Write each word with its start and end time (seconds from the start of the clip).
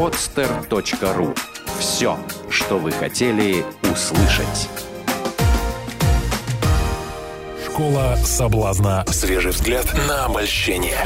podster.ru. 0.00 1.36
Все, 1.78 2.18
что 2.48 2.78
вы 2.78 2.90
хотели 2.90 3.62
услышать. 3.82 4.70
Школа 7.66 8.16
соблазна. 8.24 9.04
Свежий 9.08 9.50
взгляд 9.50 9.92
на 10.08 10.24
обольщение. 10.24 10.96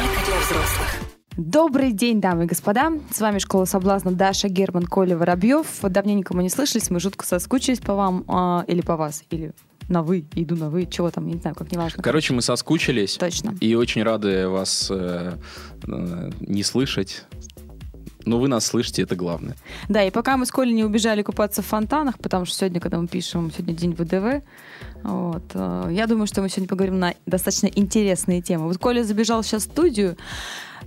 Добрый 1.37 1.91
день, 1.91 2.21
дамы 2.21 2.45
и 2.45 2.47
господа. 2.47 2.93
С 3.11 3.21
вами 3.21 3.41
Школа 3.41 3.65
соблазна 3.65 4.13
Даша 4.13 4.49
Герман, 4.49 4.87
Коля 4.87 5.17
Воробьев. 5.17 5.67
Давненько 5.83 6.37
мы 6.37 6.45
не 6.45 6.49
слышались, 6.49 6.89
мы 6.89 7.01
жутко 7.01 7.27
соскучились 7.27 7.81
по 7.81 7.95
вам 7.95 8.25
а, 8.29 8.65
или 8.69 8.81
по 8.81 8.97
вас, 8.97 9.25
или 9.29 9.55
на 9.89 10.05
вы, 10.05 10.25
иду 10.37 10.55
на 10.55 10.71
вы, 10.71 10.87
чего 10.87 11.11
там, 11.11 11.27
я 11.27 11.35
не 11.35 11.41
знаю, 11.41 11.57
как 11.57 11.73
неважно. 11.73 12.01
Короче, 12.01 12.33
мы 12.33 12.43
соскучились. 12.43 13.17
Точно. 13.17 13.57
И 13.61 13.75
очень 13.75 14.05
рады 14.05 14.49
вас 14.49 14.89
э, 14.91 15.35
э, 15.87 16.31
не 16.39 16.63
слышать. 16.63 17.25
Но 18.25 18.39
вы 18.39 18.49
нас 18.49 18.67
слышите, 18.67 19.03
это 19.03 19.17
главное. 19.17 19.57
Да, 19.89 20.03
и 20.03 20.11
пока 20.11 20.37
мы 20.37 20.47
с 20.47 20.51
Колей 20.51 20.73
не 20.73 20.85
убежали 20.85 21.23
купаться 21.23 21.63
в 21.63 21.67
фонтанах, 21.67 22.19
потому 22.19 22.45
что 22.45 22.57
сегодня, 22.57 22.81
когда 22.81 22.99
мы 22.99 23.07
пишем, 23.07 23.51
сегодня 23.53 23.75
день 23.75 23.95
ВДВ, 23.95 24.43
вот, 25.03 25.45
э, 25.55 25.89
я 25.93 26.07
думаю, 26.07 26.27
что 26.27 26.41
мы 26.41 26.49
сегодня 26.49 26.69
поговорим 26.69 26.99
на 26.99 27.15
достаточно 27.27 27.67
интересные 27.67 28.41
темы. 28.41 28.67
Вот 28.67 28.79
Коля 28.79 29.05
забежал 29.05 29.43
сейчас 29.43 29.67
в 29.67 29.71
студию, 29.71 30.17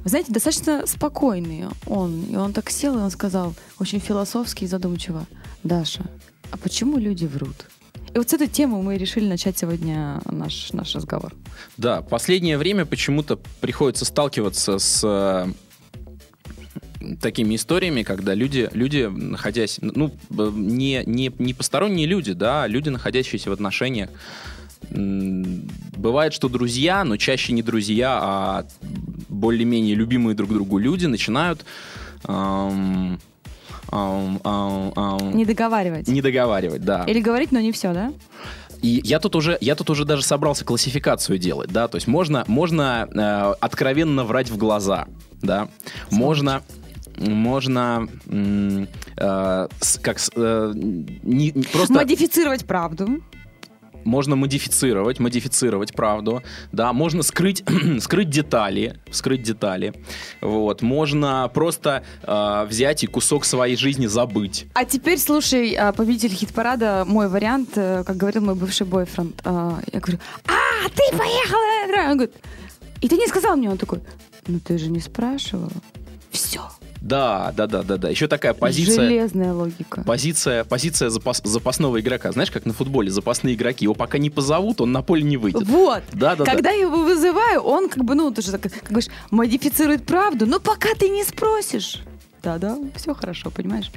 вы 0.03 0.09
знаете, 0.09 0.31
достаточно 0.31 0.85
спокойный 0.87 1.65
он. 1.85 2.23
И 2.23 2.35
он 2.35 2.53
так 2.53 2.69
сел, 2.69 2.95
и 2.95 3.01
он 3.01 3.11
сказал, 3.11 3.53
очень 3.79 3.99
философски 3.99 4.63
и 4.63 4.67
задумчиво, 4.67 5.25
Даша, 5.63 6.05
а 6.51 6.57
почему 6.57 6.97
люди 6.97 7.25
врут? 7.25 7.65
И 8.13 8.17
вот 8.17 8.29
с 8.29 8.33
этой 8.33 8.47
темы 8.47 8.81
мы 8.81 8.97
решили 8.97 9.27
начать 9.27 9.57
сегодня 9.57 10.21
наш, 10.25 10.71
наш 10.71 10.95
разговор. 10.95 11.33
Да, 11.75 12.01
последнее 12.01 12.57
время 12.57 12.85
почему-то 12.85 13.37
приходится 13.59 14.05
сталкиваться 14.05 14.79
с 14.79 15.03
э, 15.03 15.51
такими 17.15 17.55
историями, 17.55 18.03
когда 18.03 18.33
люди, 18.33 18.69
люди 18.73 19.09
находясь, 19.11 19.79
ну, 19.81 20.11
не, 20.29 21.03
не, 21.05 21.31
не 21.37 21.53
посторонние 21.53 22.07
люди, 22.07 22.33
да, 22.33 22.63
а 22.63 22.67
люди, 22.67 22.89
находящиеся 22.89 23.49
в 23.49 23.53
отношениях, 23.53 24.09
бывает, 24.89 26.33
что 26.33 26.49
друзья, 26.49 27.03
но 27.03 27.17
чаще 27.17 27.53
не 27.53 27.61
друзья, 27.61 28.19
а 28.21 28.65
более-менее 29.29 29.95
любимые 29.95 30.35
друг 30.35 30.51
другу 30.51 30.77
люди 30.77 31.05
начинают 31.05 31.65
эм, 32.27 33.19
эм, 33.91 34.39
эм, 34.43 35.35
не 35.35 35.45
договаривать. 35.45 36.07
Не 36.07 36.21
договаривать, 36.21 36.83
да. 36.83 37.03
Или 37.05 37.19
говорить, 37.21 37.51
но 37.51 37.59
не 37.59 37.71
все, 37.71 37.93
да? 37.93 38.13
И 38.81 39.01
я 39.03 39.19
тут 39.19 39.35
уже, 39.35 39.57
я 39.59 39.75
тут 39.75 39.89
уже 39.89 40.05
даже 40.05 40.23
собрался 40.23 40.63
классификацию 40.63 41.39
делать, 41.39 41.71
да, 41.71 41.87
то 41.87 41.95
есть 41.95 42.07
можно, 42.07 42.43
можно 42.47 43.07
э, 43.11 43.53
откровенно 43.59 44.23
врать 44.23 44.51
в 44.51 44.57
глаза, 44.57 45.07
да, 45.41 45.67
Слушай. 46.09 46.19
можно, 46.19 46.63
можно 47.17 48.07
э, 48.27 49.67
как 50.01 50.17
э, 50.35 50.71
не, 50.75 51.51
просто 51.51 51.93
модифицировать 51.93 52.65
правду 52.65 53.21
можно 54.07 54.35
модифицировать, 54.35 55.19
модифицировать 55.19 55.93
правду, 55.93 56.41
да, 56.71 56.93
можно 56.93 57.21
скрыть, 57.23 57.63
скрыть 57.99 58.29
детали, 58.29 58.99
скрыть 59.11 59.43
детали, 59.43 59.93
вот, 60.41 60.81
можно 60.81 61.51
просто 61.53 62.03
э, 62.23 62.65
взять 62.69 63.03
и 63.03 63.07
кусок 63.07 63.45
своей 63.45 63.75
жизни 63.75 64.07
забыть. 64.07 64.65
А 64.73 64.85
теперь 64.85 65.19
слушай, 65.19 65.73
а, 65.73 65.91
победитель 65.91 66.33
хит-парада, 66.33 67.03
мой 67.05 67.27
вариант, 67.27 67.71
э, 67.75 68.03
как 68.05 68.15
говорил 68.15 68.43
мой 68.43 68.55
бывший 68.55 68.87
бойфренд, 68.87 69.41
э, 69.43 69.71
я 69.91 69.99
говорю, 69.99 70.19
а, 70.45 70.89
ты 70.89 71.17
поехала! 71.17 72.09
Он 72.09 72.17
говорит, 72.17 72.35
и 73.01 73.09
ты 73.09 73.17
не 73.17 73.27
сказал 73.27 73.57
мне, 73.57 73.69
он 73.69 73.77
такой, 73.77 73.99
ну 74.47 74.59
ты 74.59 74.77
же 74.77 74.89
не 74.89 75.01
спрашивала. 75.01 75.71
Все. 76.31 76.61
Да, 77.01 77.53
да, 77.55 77.67
да, 77.67 77.83
да, 77.83 77.97
да. 77.97 78.09
Еще 78.09 78.27
такая 78.27 78.53
позиция. 78.53 79.07
Железная 79.07 79.53
логика. 79.53 80.03
Позиция, 80.03 80.63
позиция 80.63 81.09
запас, 81.09 81.41
запасного 81.43 81.99
игрока. 81.99 82.31
Знаешь, 82.31 82.51
как 82.51 82.65
на 82.65 82.73
футболе 82.73 83.11
запасные 83.11 83.55
игроки. 83.55 83.85
Его 83.85 83.93
пока 83.93 84.17
не 84.17 84.29
позовут, 84.29 84.81
он 84.81 84.91
на 84.91 85.01
поле 85.01 85.23
не 85.23 85.37
выйдет. 85.37 85.63
Вот. 85.63 86.03
Да, 86.13 86.35
да. 86.35 86.45
Когда 86.45 86.69
да. 86.69 86.71
я 86.71 86.81
его 86.81 87.03
вызываю, 87.03 87.61
он 87.61 87.89
как 87.89 88.03
бы, 88.03 88.15
ну, 88.15 88.31
тоже 88.31 88.51
так, 88.51 88.61
как 88.61 88.83
говоришь, 88.89 89.09
модифицирует 89.31 90.05
правду, 90.05 90.45
но 90.45 90.59
пока 90.59 90.89
ты 90.95 91.09
не 91.09 91.23
спросишь. 91.23 92.01
Да, 92.43 92.57
да, 92.57 92.77
все 92.95 93.13
хорошо, 93.13 93.49
понимаешь? 93.49 93.91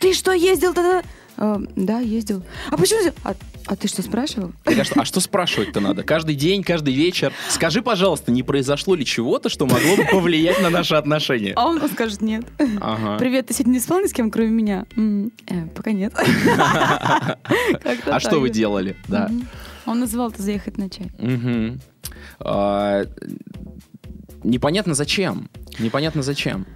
Ты 0.00 0.12
что 0.12 0.32
ездил 0.32 0.74
тогда? 0.74 1.02
Э, 1.36 1.56
да, 1.76 2.00
ездил. 2.00 2.42
А 2.70 2.76
почему? 2.76 3.12
А, 3.24 3.34
а 3.66 3.76
ты 3.76 3.88
что 3.88 4.02
спрашивал? 4.02 4.52
Так, 4.64 4.78
а, 4.78 4.84
что, 4.84 5.00
а 5.00 5.04
что 5.04 5.20
спрашивать-то 5.20 5.80
надо? 5.80 6.02
Каждый 6.02 6.34
день, 6.34 6.62
каждый 6.62 6.94
вечер. 6.94 7.32
Скажи, 7.48 7.82
пожалуйста, 7.82 8.32
не 8.32 8.42
произошло 8.42 8.94
ли 8.94 9.04
чего-то, 9.04 9.48
что 9.48 9.66
могло 9.66 9.96
бы 9.96 10.04
повлиять 10.04 10.60
на 10.62 10.70
наши 10.70 10.94
отношения? 10.94 11.52
А 11.56 11.66
он 11.66 11.80
скажет 11.88 12.22
нет. 12.22 12.44
Ага. 12.80 13.18
Привет, 13.18 13.48
ты 13.48 13.54
сегодня 13.54 13.72
не 13.72 13.80
спал 13.80 14.00
ни 14.00 14.06
с 14.06 14.12
кем, 14.12 14.30
кроме 14.30 14.50
меня? 14.50 14.86
Э, 14.96 15.66
пока 15.74 15.92
нет. 15.92 16.14
А 18.06 18.20
что 18.20 18.38
вы 18.38 18.50
делали? 18.50 18.96
Да. 19.08 19.30
Он 19.84 20.00
называл 20.00 20.30
это 20.30 20.42
заехать 20.42 20.78
на 20.78 20.88
чай. 20.90 21.10
А, 22.40 23.04
непонятно 24.42 24.94
зачем. 24.94 25.48
Непонятно 25.78 26.22
зачем. 26.22 26.66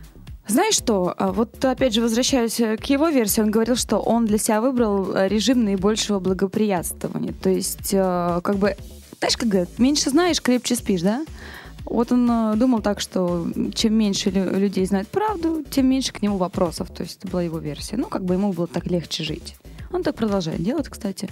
Знаешь 0.51 0.75
что, 0.75 1.15
а 1.17 1.31
вот 1.31 1.65
опять 1.65 1.95
же 1.95 2.03
возвращаясь 2.03 2.59
э, 2.59 2.77
к 2.77 2.85
его 2.87 3.09
версии, 3.09 3.41
он 3.41 3.53
говорил, 3.53 3.77
что 3.77 3.99
он 3.99 4.27
для 4.27 4.37
себя 4.37 4.61
выбрал 4.61 5.15
э, 5.15 5.29
режим 5.29 5.63
наибольшего 5.63 6.19
благоприятствования. 6.19 7.33
То 7.33 7.51
есть, 7.51 7.91
э, 7.95 8.41
как 8.43 8.57
бы, 8.57 8.75
знаешь, 9.21 9.37
как 9.37 9.49
говорят, 9.49 9.79
меньше 9.79 10.11
знаешь, 10.11 10.43
крепче 10.43 10.75
спишь, 10.75 11.03
да? 11.03 11.25
Вот 11.85 12.11
он 12.11 12.59
думал 12.59 12.83
так, 12.83 12.99
что 12.99 13.47
чем 13.75 13.95
меньше 13.95 14.31
людей 14.31 14.85
знает 14.87 15.07
правду, 15.07 15.65
тем 15.71 15.87
меньше 15.87 16.13
к 16.13 16.21
нему 16.21 16.37
вопросов. 16.37 16.91
То 16.91 17.05
есть 17.05 17.19
это 17.19 17.29
была 17.29 17.43
его 17.43 17.59
версия. 17.59 17.97
Ну, 17.97 18.07
как 18.07 18.25
бы 18.25 18.35
ему 18.35 18.53
было 18.53 18.67
так 18.67 18.87
легче 18.87 19.23
жить. 19.23 19.55
Он 19.93 20.03
так 20.03 20.17
продолжает 20.17 20.63
делать, 20.63 20.89
кстати. 20.89 21.31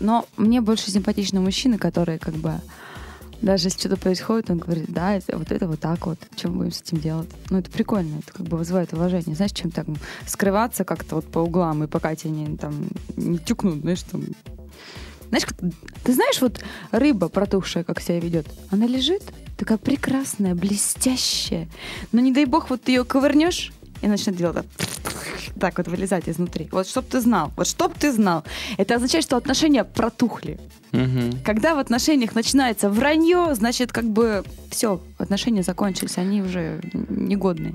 Но 0.00 0.26
мне 0.36 0.60
больше 0.60 0.90
симпатичны 0.90 1.38
мужчины, 1.38 1.78
которые 1.78 2.18
как 2.18 2.34
бы 2.34 2.54
даже 3.42 3.68
если 3.68 3.78
что-то 3.78 3.96
происходит, 3.96 4.50
он 4.50 4.58
говорит, 4.58 4.86
да, 4.88 5.14
это, 5.14 5.38
вот 5.38 5.52
это 5.52 5.68
вот 5.68 5.80
так 5.80 6.06
вот, 6.06 6.18
мы 6.44 6.50
будем 6.50 6.72
с 6.72 6.80
этим 6.80 6.98
делать? 6.98 7.28
Ну, 7.50 7.58
это 7.58 7.70
прикольно, 7.70 8.18
это 8.18 8.32
как 8.32 8.46
бы 8.46 8.56
вызывает 8.56 8.92
уважение. 8.92 9.36
Знаешь, 9.36 9.52
чем 9.52 9.70
так 9.70 9.86
скрываться 10.26 10.84
как-то 10.84 11.16
вот 11.16 11.26
по 11.26 11.38
углам, 11.40 11.84
и 11.84 11.86
пока 11.86 12.14
тебя 12.14 12.30
не, 12.30 12.56
там, 12.56 12.88
не 13.16 13.38
тюкнут, 13.38 13.80
знаешь, 13.80 14.02
там... 14.02 14.22
Знаешь, 15.28 15.44
ты 16.04 16.14
знаешь, 16.14 16.40
вот 16.40 16.60
рыба 16.90 17.28
протухшая, 17.28 17.84
как 17.84 18.00
себя 18.00 18.18
ведет, 18.18 18.46
она 18.70 18.86
лежит, 18.86 19.22
такая 19.58 19.76
прекрасная, 19.76 20.54
блестящая, 20.54 21.68
но 22.12 22.20
не 22.20 22.32
дай 22.32 22.46
бог, 22.46 22.70
вот 22.70 22.82
ты 22.82 22.92
ее 22.92 23.04
ковырнешь, 23.04 23.72
и 24.00 24.06
начнет 24.06 24.36
делать 24.36 24.56
так, 24.56 24.66
так 25.58 25.78
вот 25.78 25.88
вылезать 25.88 26.28
изнутри. 26.28 26.68
Вот 26.72 26.86
чтоб 26.88 27.04
ты 27.06 27.20
знал, 27.20 27.52
вот 27.56 27.66
чтоб 27.66 27.92
ты 27.94 28.12
знал. 28.12 28.44
Это 28.76 28.96
означает, 28.96 29.24
что 29.24 29.36
отношения 29.36 29.84
протухли. 29.84 30.58
Угу. 30.92 31.38
Когда 31.44 31.74
в 31.74 31.78
отношениях 31.78 32.34
начинается 32.34 32.88
вранье, 32.88 33.54
значит, 33.54 33.92
как 33.92 34.04
бы 34.04 34.44
все, 34.70 35.00
отношения 35.18 35.62
закончились, 35.62 36.18
они 36.18 36.42
уже 36.42 36.80
негодные. 37.08 37.74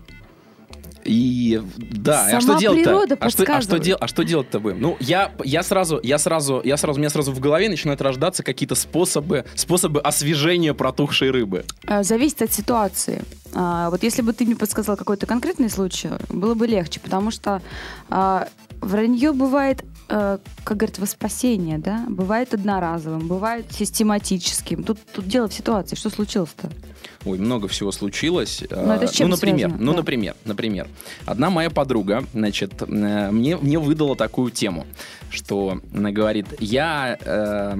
И 1.06 1.61
да, 1.75 2.25
Сама 2.25 2.38
а 2.38 2.41
что 2.41 2.57
делать-то? 2.59 3.17
А 3.19 3.29
что, 3.29 3.44
а 3.47 3.61
что, 3.61 3.78
дел, 3.78 3.97
а 4.00 4.07
что 4.07 4.23
делать-то 4.23 4.59
будем? 4.59 4.81
Ну, 4.81 4.97
я, 5.00 5.31
я 5.44 5.63
сразу, 5.63 6.00
я 6.01 6.17
сразу, 6.17 6.61
я 6.63 6.78
сразу, 6.78 6.97
у 6.97 7.01
меня 7.01 7.09
сразу 7.09 7.31
в 7.31 7.40
голове 7.40 7.69
начинают 7.69 8.01
рождаться 8.01 8.44
какие-то 8.44 8.75
способы, 8.75 9.45
способы 9.55 10.00
освежения 10.00 10.73
протухшей 10.73 11.31
рыбы. 11.31 11.66
А, 11.85 12.03
зависит 12.03 12.41
от 12.41 12.53
ситуации. 12.53 13.22
А, 13.56 13.90
вот 13.90 14.03
если 14.03 14.22
бы 14.22 14.34
ты 14.34 14.46
мне 14.46 14.56
подсказал 14.56 14.97
какой-то 14.97 15.25
конкретный 15.25 15.69
случай, 15.69 16.09
было 16.30 16.53
бы 16.53 16.68
легче, 16.68 17.00
потому 17.00 17.31
что 17.31 17.62
вранье 18.09 19.31
бывает 19.31 19.84
э, 20.09 20.38
как 20.64 20.78
говорят, 20.78 21.00
во 21.00 21.06
спасение, 21.06 21.78
да, 21.78 22.06
бывает 22.08 22.53
одноразовым, 22.53 23.28
бывает 23.28 23.72
систематическим. 23.72 24.84
Тут, 24.84 25.00
тут 25.14 25.28
дело 25.28 25.47
в 25.47 25.53
ситуации. 25.53 25.96
Что 25.96 26.09
случилось-то? 26.09 26.69
Ой, 27.25 27.38
много 27.38 27.68
всего 27.68 27.91
случилось. 27.91 28.64
Но 28.69 28.81
ну, 28.81 28.94
это 28.94 29.08
с 29.08 29.12
чем 29.12 29.30
ну, 29.30 29.36
например, 29.36 29.70
связано? 29.70 29.85
ну, 29.85 29.91
да. 29.91 29.97
например, 29.97 30.35
например, 30.46 30.88
одна 31.25 31.50
моя 31.50 31.70
подруга, 31.70 32.26
значит, 32.34 32.82
э, 32.82 32.85
мне, 33.32 33.58
мне 33.58 33.79
выдала 33.79 34.16
такую 34.16 34.52
тему, 34.52 34.85
что 35.29 35.79
она 35.94 36.11
говорит, 36.11 36.47
я 36.59 37.17
э, 37.20 37.78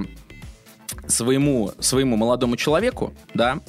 своему, 1.06 1.72
своему 1.80 2.16
молодому 2.16 2.56
человеку, 2.56 3.12
да, 3.34 3.60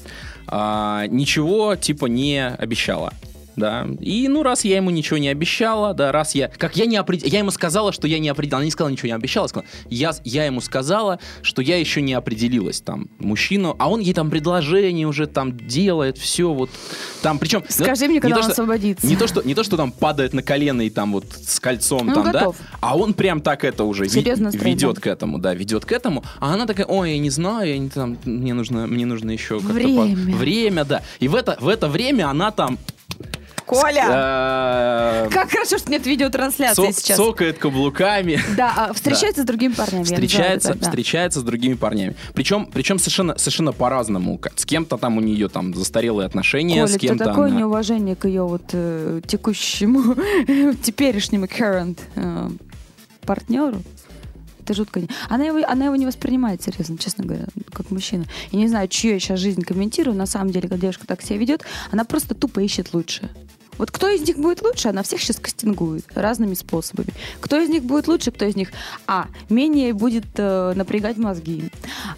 э, 0.47 1.07
ничего 1.09 1.75
типа 1.75 2.05
не 2.05 2.47
обещала 2.47 3.13
да. 3.55 3.87
И, 3.99 4.27
ну, 4.27 4.43
раз 4.43 4.65
я 4.65 4.77
ему 4.77 4.89
ничего 4.89 5.17
не 5.17 5.29
обещала, 5.29 5.93
да, 5.93 6.11
раз 6.11 6.35
я... 6.35 6.49
Как 6.49 6.75
я 6.75 6.85
не 6.85 6.97
определила... 6.97 7.31
Я 7.31 7.39
ему 7.39 7.51
сказала, 7.51 7.91
что 7.91 8.07
я 8.07 8.19
не 8.19 8.29
определила. 8.29 8.57
Она 8.57 8.65
не 8.65 8.71
сказала, 8.71 8.91
ничего 8.91 9.07
не 9.07 9.13
обещала. 9.13 9.47
Сказала, 9.47 9.67
я, 9.89 10.11
я 10.23 10.45
ему 10.45 10.61
сказала, 10.61 11.19
что 11.41 11.61
я 11.61 11.77
еще 11.77 12.01
не 12.01 12.13
определилась, 12.13 12.81
там, 12.81 13.07
мужчину. 13.19 13.75
А 13.79 13.89
он 13.89 13.99
ей 13.99 14.13
там 14.13 14.29
предложение 14.29 15.07
уже 15.07 15.27
там 15.27 15.57
делает, 15.57 16.17
все 16.17 16.51
вот. 16.53 16.69
Там, 17.21 17.39
причем... 17.39 17.63
Скажи 17.67 18.05
ну, 18.05 18.11
мне, 18.11 18.21
когда 18.21 18.37
то, 18.37 18.41
он 18.41 18.43
что, 18.43 18.51
освободится. 18.53 19.07
Не 19.07 19.15
то, 19.15 19.27
что, 19.27 19.41
не 19.41 19.55
то, 19.55 19.63
что 19.63 19.77
там 19.77 19.91
падает 19.91 20.33
на 20.33 20.43
колено 20.43 20.81
и 20.81 20.89
там 20.89 21.13
вот 21.13 21.25
с 21.31 21.59
кольцом 21.59 22.07
ну, 22.07 22.13
там, 22.13 22.31
готов. 22.31 22.57
да. 22.57 22.77
А 22.81 22.97
он 22.97 23.13
прям 23.13 23.41
так 23.41 23.63
это 23.63 23.83
уже 23.83 24.05
ви- 24.05 24.21
ведет 24.21 24.99
к 24.99 25.07
этому, 25.07 25.39
да, 25.39 25.53
ведет 25.53 25.85
к 25.85 25.91
этому. 25.91 26.23
А 26.39 26.53
она 26.53 26.65
такая, 26.65 26.85
ой, 26.85 27.13
я 27.13 27.19
не 27.19 27.29
знаю, 27.29 27.69
я 27.69 27.77
не, 27.77 27.89
там, 27.89 28.17
мне 28.25 28.53
нужно, 28.53 28.87
мне 28.87 29.05
нужно 29.05 29.31
еще 29.31 29.59
как-то... 29.59 29.73
Время. 29.73 30.15
По... 30.15 30.37
Время, 30.37 30.85
да. 30.85 31.01
И 31.19 31.27
в 31.27 31.35
это, 31.35 31.57
в 31.59 31.67
это 31.67 31.87
время 31.87 32.29
она 32.29 32.51
там 32.51 32.77
Коля! 33.65 34.05
Э, 35.25 35.29
Как 35.31 35.49
хорошо, 35.49 35.77
что 35.77 35.91
нет 35.91 36.05
видеотрансляции 36.05 36.91
сейчас. 36.91 37.17
Цокает 37.17 37.57
каблуками. 37.57 38.39
Да, 38.55 38.73
а 38.75 38.93
встречается 38.93 39.41
с 39.41 39.45
другими 39.45 39.73
парнями. 39.73 40.03
встречается, 40.03 40.71
это 40.71 40.79
да. 40.79 40.85
встречается 40.85 41.39
с 41.39 41.43
другими 41.43 41.73
парнями. 41.73 42.15
Причем, 42.33 42.67
причем 42.71 42.99
совершенно, 42.99 43.37
совершенно 43.37 43.71
по-разному. 43.71 44.39
С 44.55 44.65
кем-то 44.65 44.97
там 44.97 45.17
у 45.17 45.21
нее 45.21 45.49
там 45.49 45.73
застарелые 45.73 46.27
отношения, 46.27 46.75
Коля, 46.75 46.87
с 46.87 46.91
это 46.91 46.99
кем-то 46.99 47.25
такое 47.25 47.47
она- 47.49 47.59
неуважение 47.59 48.15
к 48.15 48.27
ее 48.27 48.43
вот 48.43 48.69
э, 48.73 49.21
текущему, 49.25 50.15
теперешнему 50.83 51.45
current 51.45 51.99
э, 52.15 52.49
партнеру. 53.25 53.81
Это 54.63 54.73
жутко. 54.73 54.99
Она 55.29 55.45
его, 55.45 55.59
она 55.67 55.85
его 55.85 55.95
не 55.95 56.07
воспринимает 56.07 56.61
серьезно, 56.63 56.97
честно 56.97 57.23
говоря, 57.23 57.45
как 57.71 57.91
мужчина. 57.91 58.25
Я 58.51 58.59
не 58.59 58.67
знаю, 58.67 58.87
чью 58.87 59.13
я 59.13 59.19
сейчас 59.19 59.39
жизнь 59.39 59.61
комментирую. 59.61 60.17
На 60.17 60.25
самом 60.25 60.49
деле, 60.51 60.67
когда 60.67 60.81
девушка 60.81 61.05
так 61.05 61.21
себя 61.21 61.37
ведет, 61.37 61.63
она 61.91 62.03
просто 62.03 62.33
тупо 62.33 62.61
ищет 62.61 62.93
лучше. 62.93 63.29
Вот 63.77 63.91
кто 63.91 64.09
из 64.09 64.21
них 64.21 64.37
будет 64.37 64.61
лучше, 64.61 64.89
она 64.89 65.03
всех 65.03 65.21
сейчас 65.21 65.37
кастингует 65.37 66.05
разными 66.15 66.53
способами. 66.53 67.09
Кто 67.39 67.59
из 67.59 67.69
них 67.69 67.83
будет 67.83 68.07
лучше, 68.07 68.31
кто 68.31 68.45
из 68.45 68.55
них, 68.55 68.71
а, 69.07 69.27
менее 69.49 69.93
будет 69.93 70.25
э, 70.37 70.73
напрягать 70.75 71.17
мозги, 71.17 71.69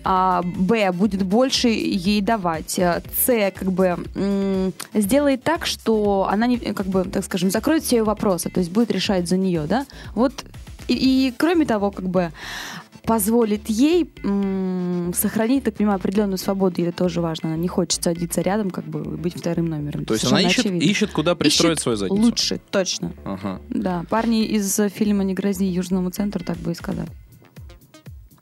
а, 0.04 0.42
б, 0.44 0.92
будет 0.92 1.24
больше 1.24 1.70
ей 1.70 2.22
давать, 2.22 2.80
а, 2.80 3.02
с, 3.26 3.52
как 3.52 3.72
бы, 3.72 3.98
м, 4.16 4.74
сделает 4.94 5.44
так, 5.44 5.66
что 5.66 6.28
она, 6.30 6.48
не, 6.48 6.58
как 6.58 6.88
бы, 6.88 7.04
так 7.06 7.24
скажем, 7.26 7.50
закроет 7.52 7.84
все 7.84 7.98
ее 7.98 8.04
вопросы, 8.04 8.50
то 8.50 8.60
есть 8.60 8.72
будет 8.72 8.92
решать 8.92 9.28
за 9.28 9.38
нее, 9.38 9.64
да? 9.68 9.86
Вот, 10.16 10.46
и, 10.88 11.28
и 11.28 11.34
кроме 11.38 11.66
того, 11.66 11.92
как 11.92 12.08
бы, 12.08 12.32
позволит 13.08 13.70
ей 13.70 14.12
м, 14.24 15.14
сохранить, 15.16 15.64
так 15.64 15.76
понимаю, 15.76 15.96
определенную 15.96 16.38
свободу, 16.38 16.82
это 16.84 16.92
тоже 16.92 17.22
важно. 17.22 17.50
Она 17.50 17.58
не 17.58 17.68
хочет 17.70 18.04
садиться 18.04 18.42
рядом, 18.42 18.70
как 18.70 18.84
бы, 18.86 19.02
быть 19.02 19.38
вторым 19.40 19.66
номером. 19.68 20.06
То 20.06 20.14
есть 20.14 20.26
она 20.26 20.42
ищет, 20.42 20.60
очевидно. 20.60 20.84
ищет, 20.86 21.12
куда 21.12 21.34
пристроить 21.34 21.74
Ищет 21.78 21.84
свою 21.84 21.96
задницу. 21.98 22.22
Лучше, 22.22 22.60
точно. 22.70 23.14
Ага. 23.24 23.62
Да, 23.70 24.04
парни 24.10 24.46
из 24.46 24.80
фильма 24.94 25.24
«Не 25.24 25.34
грози 25.34 25.64
Южному 25.66 26.10
центру» 26.12 26.44
так 26.44 26.58
бы 26.58 26.72
и 26.74 26.76
сказали. 26.76 27.08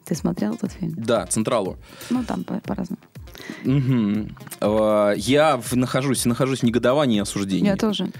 Ты 0.03 0.15
смотрел 0.15 0.53
этот 0.55 0.71
фильм? 0.71 0.93
Да, 0.97 1.25
Централу. 1.27 1.77
Ну, 2.09 2.23
там 2.23 2.43
по- 2.43 2.59
по-разному. 2.59 2.99
Э, 4.61 5.13
Я 5.17 5.57
в- 5.57 5.73
нахожусь, 5.75 6.25
нахожусь 6.25 6.59
в 6.59 6.63
негодовании 6.63 7.17
и 7.17 7.21
осуждении. 7.21 7.65
Я 7.67 7.75
тоже. 7.75 8.11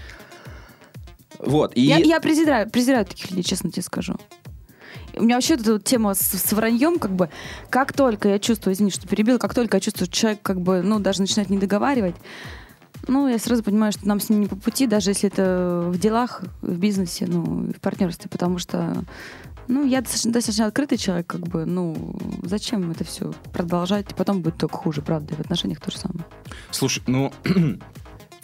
Вот, 1.40 1.74
и... 1.76 1.82
Я, 1.82 1.98
я 1.98 2.20
презираю, 2.20 2.70
презираю 2.70 3.06
таких 3.06 3.30
людей, 3.32 3.44
честно 3.44 3.70
тебе 3.72 3.84
скажу. 3.84 4.16
У 5.18 5.24
меня 5.24 5.36
вообще 5.36 5.56
эта 5.56 5.80
тема 5.80 6.14
с, 6.14 6.20
с 6.20 6.54
враньем, 6.54 7.00
как 7.00 7.12
бы, 7.12 7.30
как 7.70 7.94
только 7.94 8.30
я 8.30 8.40
чувствую, 8.40 8.74
извини, 8.74 8.92
что 8.92 9.08
перебил, 9.08 9.40
как 9.40 9.54
только 9.54 9.78
я 9.78 9.82
чувствую, 9.82 10.08
что 10.08 10.16
человек, 10.16 10.42
как 10.42 10.62
бы, 10.62 10.82
ну, 10.82 11.00
даже 11.00 11.22
начинает 11.22 11.50
не 11.50 11.58
договаривать, 11.58 12.16
ну, 13.08 13.28
я 13.28 13.38
сразу 13.38 13.64
понимаю, 13.64 13.92
что 13.92 14.08
нам 14.08 14.20
с 14.20 14.30
ним 14.30 14.42
не 14.42 14.48
по 14.48 14.56
пути, 14.56 14.88
даже 14.88 15.12
если 15.12 15.30
это 15.30 15.86
в 15.88 15.98
делах, 15.98 16.44
в 16.62 16.78
бизнесе, 16.78 17.26
ну, 17.28 17.68
и 17.70 17.74
в 17.74 17.80
партнерстве, 17.80 18.30
потому 18.30 18.58
что, 18.58 18.96
ну, 19.68 19.86
я 19.86 20.02
достаточно, 20.02 20.32
достаточно 20.32 20.66
открытый 20.66 20.98
человек, 20.98 21.28
как 21.28 21.42
бы, 21.42 21.66
ну, 21.66 22.18
зачем 22.44 22.92
это 22.92 23.04
все 23.04 23.34
продолжать, 23.54 24.16
потом 24.16 24.42
будет 24.42 24.58
только 24.58 24.76
хуже, 24.76 25.02
правда, 25.02 25.34
и 25.34 25.38
в 25.38 25.40
отношениях 25.40 25.80
то 25.80 25.92
же 25.92 25.98
самое. 25.98 26.26
Слушай, 26.72 27.04
ну... 27.08 27.32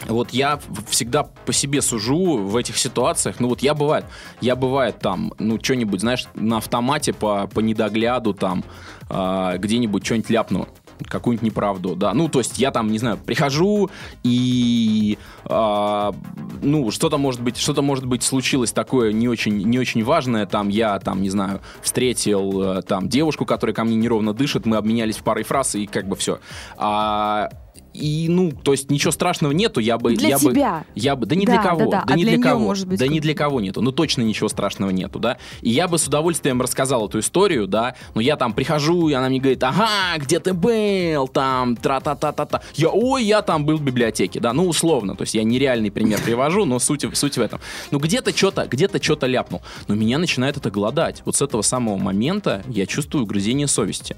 Вот 0.07 0.31
я 0.31 0.59
всегда 0.89 1.23
по 1.23 1.53
себе 1.53 1.81
сужу 1.81 2.37
в 2.37 2.55
этих 2.55 2.77
ситуациях. 2.77 3.39
Ну 3.39 3.49
вот 3.49 3.61
я 3.61 3.73
бывает, 3.73 4.05
я 4.41 4.55
бывает 4.55 4.99
там, 4.99 5.33
ну 5.39 5.59
что-нибудь, 5.61 6.01
знаешь, 6.01 6.25
на 6.33 6.57
автомате 6.57 7.13
по, 7.13 7.47
по 7.47 7.59
недогляду 7.59 8.33
там 8.33 8.63
а, 9.09 9.57
где-нибудь 9.57 10.05
что-нибудь 10.05 10.29
ляпну 10.29 10.67
какую-нибудь 11.07 11.45
неправду, 11.45 11.95
да. 11.95 12.13
Ну, 12.13 12.29
то 12.29 12.39
есть 12.39 12.59
я 12.59 12.71
там, 12.71 12.91
не 12.91 12.99
знаю, 12.99 13.17
прихожу 13.17 13.89
и, 14.23 15.17
а, 15.45 16.13
ну, 16.61 16.91
что-то 16.91 17.17
может 17.17 17.41
быть, 17.41 17.57
что-то 17.57 17.81
может 17.81 18.05
быть 18.05 18.23
случилось 18.23 18.71
такое 18.71 19.11
не 19.11 19.27
очень, 19.27 19.57
не 19.57 19.79
очень 19.79 20.03
важное. 20.03 20.45
Там 20.45 20.69
я, 20.69 20.99
там, 20.99 21.21
не 21.21 21.29
знаю, 21.29 21.61
встретил 21.81 22.61
э, 22.61 22.81
там 22.83 23.09
девушку, 23.09 23.45
которая 23.45 23.73
ко 23.73 23.83
мне 23.83 23.95
неровно 23.95 24.33
дышит, 24.33 24.65
мы 24.65 24.77
обменялись 24.77 25.17
парой 25.17 25.43
фраз 25.43 25.75
и 25.75 25.87
как 25.87 26.07
бы 26.07 26.15
все. 26.15 26.39
А, 26.77 27.49
и, 27.93 28.27
ну, 28.29 28.51
то 28.51 28.71
есть 28.71 28.89
ничего 28.89 29.11
страшного 29.11 29.51
нету, 29.51 29.79
я 29.79 29.97
бы... 29.97 30.15
Для 30.15 30.29
я 30.29 30.39
бы, 30.39 30.51
тебя. 30.51 30.85
я 30.95 31.15
бы, 31.15 31.25
да 31.25 31.35
не 31.35 31.45
Да, 31.45 31.53
для 31.53 31.61
кого, 31.61 31.91
да, 31.91 32.03
да. 32.05 32.13
А 32.13 32.15
не 32.15 32.23
для 32.23 32.37
для 32.37 32.43
кого, 32.43 32.59
может 32.61 32.87
быть, 32.87 32.99
да 32.99 33.07
не 33.07 33.17
как- 33.17 33.23
для 33.23 33.33
кого 33.35 33.59
нету, 33.61 33.81
ну 33.81 33.91
точно 33.91 34.21
ничего 34.21 34.47
страшного 34.49 34.91
нету, 34.91 35.19
да. 35.19 35.37
И 35.61 35.69
я 35.69 35.87
бы 35.87 35.97
с 35.97 36.07
удовольствием 36.07 36.61
рассказал 36.61 37.07
эту 37.07 37.19
историю, 37.19 37.67
да, 37.67 37.95
но 38.15 38.21
я 38.21 38.37
там 38.37 38.53
прихожу, 38.53 39.09
и 39.09 39.13
она 39.13 39.29
мне 39.29 39.39
говорит, 39.39 39.63
ага, 39.63 40.17
где 40.17 40.39
ты 40.39 40.53
был, 40.53 41.27
там, 41.27 41.75
тра-та-та-та-та. 41.75 42.61
Я, 42.75 42.89
ой, 42.89 43.23
я 43.23 43.41
там 43.41 43.65
был 43.65 43.77
в 43.77 43.81
библиотеке, 43.81 44.39
да, 44.39 44.53
ну 44.53 44.67
условно, 44.67 45.15
то 45.15 45.23
есть 45.23 45.33
я 45.33 45.43
нереальный 45.43 45.91
пример 45.91 46.21
привожу, 46.25 46.65
но 46.65 46.79
суть, 46.79 47.05
суть 47.13 47.37
в 47.37 47.41
этом. 47.41 47.59
Ну 47.91 47.99
где-то 47.99 48.35
что-то, 48.35 48.67
где-то 48.67 49.01
что-то 49.03 49.27
ляпнул, 49.27 49.61
но 49.87 49.95
меня 49.95 50.17
начинает 50.17 50.57
это 50.57 50.71
голодать. 50.71 51.21
Вот 51.25 51.35
с 51.35 51.41
этого 51.41 51.61
самого 51.61 51.97
момента 51.97 52.63
я 52.67 52.85
чувствую 52.85 53.23
угрызение 53.23 53.67
совести. 53.67 54.15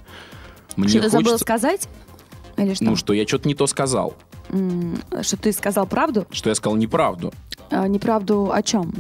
Мне 0.76 0.90
что 0.90 1.02
ты 1.02 1.10
забыл 1.10 1.26
хочется, 1.34 1.44
сказать? 1.44 1.88
Или 2.58 2.74
что? 2.74 2.84
ну, 2.86 2.96
что 2.96 3.14
я 3.14 3.28
что-то 3.28 3.48
не 3.48 3.56
то 3.56 3.68
сказал, 3.68 4.14
М, 4.50 4.98
что 5.22 5.38
ты 5.38 5.52
сказал 5.54 5.88
правду? 5.88 6.28
что 6.32 6.50
я 6.50 6.56
сказал 6.56 6.76
неправду. 6.78 7.34
А, 7.72 7.88
неправду 7.88 8.52
о 8.54 8.62
чем? 8.62 8.94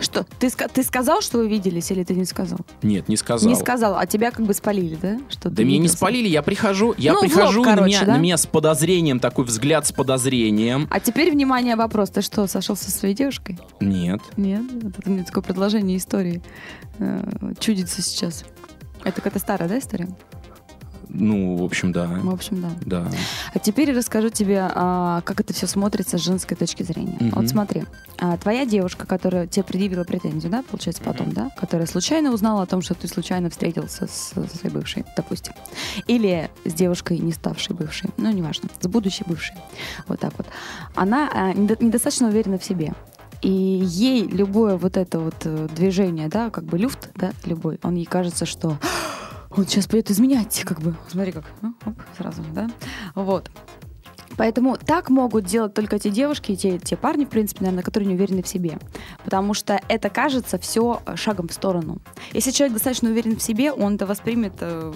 Что? 0.00 0.24
Ты, 0.40 0.48
ска- 0.48 0.68
ты 0.72 0.82
сказал, 0.82 1.20
что 1.20 1.38
вы 1.38 1.48
виделись, 1.48 1.90
или 1.92 2.02
ты 2.02 2.14
не 2.14 2.24
сказал? 2.24 2.58
Нет, 2.82 3.08
не 3.08 3.16
сказал. 3.16 3.48
Не 3.48 3.54
сказал, 3.54 3.96
а 3.96 4.04
тебя 4.06 4.32
как 4.32 4.44
бы 4.44 4.52
спалили, 4.52 4.98
да? 5.00 5.18
Что 5.28 5.48
Да 5.48 5.56
ты 5.56 5.64
меня 5.64 5.74
не 5.76 5.82
виделся? 5.82 5.96
спалили, 5.98 6.26
я 6.28 6.42
прихожу, 6.42 6.92
я 6.98 7.12
Ну, 7.12 7.20
в 7.20 7.22
лоб, 7.22 7.30
прихожу, 7.30 7.62
и 7.62 7.66
на, 7.66 7.70
короче, 7.76 7.86
меня, 7.96 8.04
да? 8.06 8.12
на 8.14 8.18
меня 8.18 8.36
с 8.36 8.46
подозрением, 8.46 9.20
такой 9.20 9.44
взгляд 9.44 9.86
с 9.86 9.92
подозрением. 9.92 10.88
А 10.90 10.98
теперь, 10.98 11.30
внимание, 11.30 11.76
вопрос. 11.76 12.10
Ты 12.10 12.20
что, 12.22 12.48
сошелся 12.48 12.90
со 12.90 12.98
своей 12.98 13.14
девушкой? 13.14 13.60
Нет. 13.80 14.20
Нет? 14.36 14.62
Вот 14.82 14.98
это 14.98 15.08
мне 15.08 15.22
такое 15.22 15.44
продолжение 15.44 15.96
истории 15.98 16.42
э, 16.98 17.52
чудится 17.60 18.02
сейчас. 18.02 18.44
Это 19.04 19.20
какая-то 19.20 19.38
старая, 19.38 19.68
да, 19.68 19.78
история? 19.78 20.08
Ну, 21.14 21.56
в 21.56 21.64
общем, 21.64 21.92
да. 21.92 22.06
В 22.06 22.30
общем, 22.32 22.62
да. 22.62 22.70
Да. 22.84 23.10
А 23.52 23.58
теперь 23.58 23.92
расскажу 23.92 24.30
тебе, 24.30 24.62
а, 24.74 25.20
как 25.22 25.40
это 25.40 25.52
все 25.52 25.66
смотрится 25.66 26.18
с 26.18 26.20
женской 26.22 26.56
точки 26.56 26.82
зрения. 26.82 27.16
Мгм. 27.20 27.30
Вот 27.34 27.48
смотри, 27.48 27.84
а, 28.18 28.36
твоя 28.38 28.64
девушка, 28.64 29.06
которая 29.06 29.46
тебе 29.46 29.64
предъявила 29.64 30.04
претензию, 30.04 30.50
да, 30.50 30.62
получается, 30.62 31.02
потом, 31.02 31.32
да, 31.32 31.50
которая 31.58 31.86
случайно 31.86 32.32
узнала 32.32 32.62
о 32.62 32.66
том, 32.66 32.82
что 32.82 32.94
ты 32.94 33.08
случайно 33.08 33.50
встретился 33.50 34.06
с, 34.06 34.32
со 34.34 34.56
своей 34.56 34.74
бывшей, 34.74 35.04
допустим, 35.16 35.52
или 36.06 36.50
с 36.64 36.72
девушкой, 36.72 37.18
не 37.18 37.32
ставшей 37.32 37.76
бывшей, 37.76 38.10
ну, 38.16 38.30
неважно, 38.30 38.68
с 38.80 38.86
будущей 38.88 39.24
бывшей, 39.26 39.56
вот 40.08 40.20
так 40.20 40.32
вот, 40.38 40.46
она 40.94 41.28
а, 41.32 41.52
недо- 41.52 41.82
недостаточно 41.82 42.28
уверена 42.28 42.58
в 42.58 42.64
себе. 42.64 42.94
И 43.42 43.50
ей 43.50 44.24
любое 44.28 44.76
вот 44.76 44.96
это 44.96 45.18
вот 45.18 45.34
э, 45.44 45.66
движение, 45.74 46.28
да, 46.28 46.48
как 46.50 46.62
бы 46.62 46.78
люфт, 46.78 47.10
да, 47.16 47.32
любой, 47.44 47.80
он 47.82 47.96
ей 47.96 48.04
кажется, 48.04 48.46
что 48.46 48.78
он 49.56 49.66
сейчас 49.66 49.86
пойдет 49.86 50.10
изменять, 50.10 50.62
как 50.64 50.80
бы. 50.80 50.94
Смотри 51.08 51.32
как. 51.32 51.44
Ну, 51.60 51.74
оп, 51.84 51.94
сразу, 52.16 52.42
да? 52.54 52.70
Вот. 53.14 53.50
Поэтому 54.36 54.76
так 54.76 55.10
могут 55.10 55.44
делать 55.44 55.74
только 55.74 55.98
те 55.98 56.10
девушки 56.10 56.52
и 56.52 56.56
те, 56.56 56.78
те 56.78 56.96
парни, 56.96 57.24
в 57.24 57.28
принципе, 57.28 57.60
наверное, 57.64 57.82
которые 57.84 58.08
не 58.08 58.14
уверены 58.14 58.42
в 58.42 58.48
себе. 58.48 58.78
Потому 59.24 59.54
что 59.54 59.80
это 59.88 60.08
кажется 60.08 60.58
все 60.58 61.00
шагом 61.16 61.48
в 61.48 61.52
сторону. 61.52 61.98
Если 62.32 62.50
человек 62.50 62.74
достаточно 62.74 63.10
уверен 63.10 63.36
в 63.36 63.42
себе, 63.42 63.72
он 63.72 63.96
это 63.96 64.06
воспримет, 64.06 64.54
э, 64.60 64.92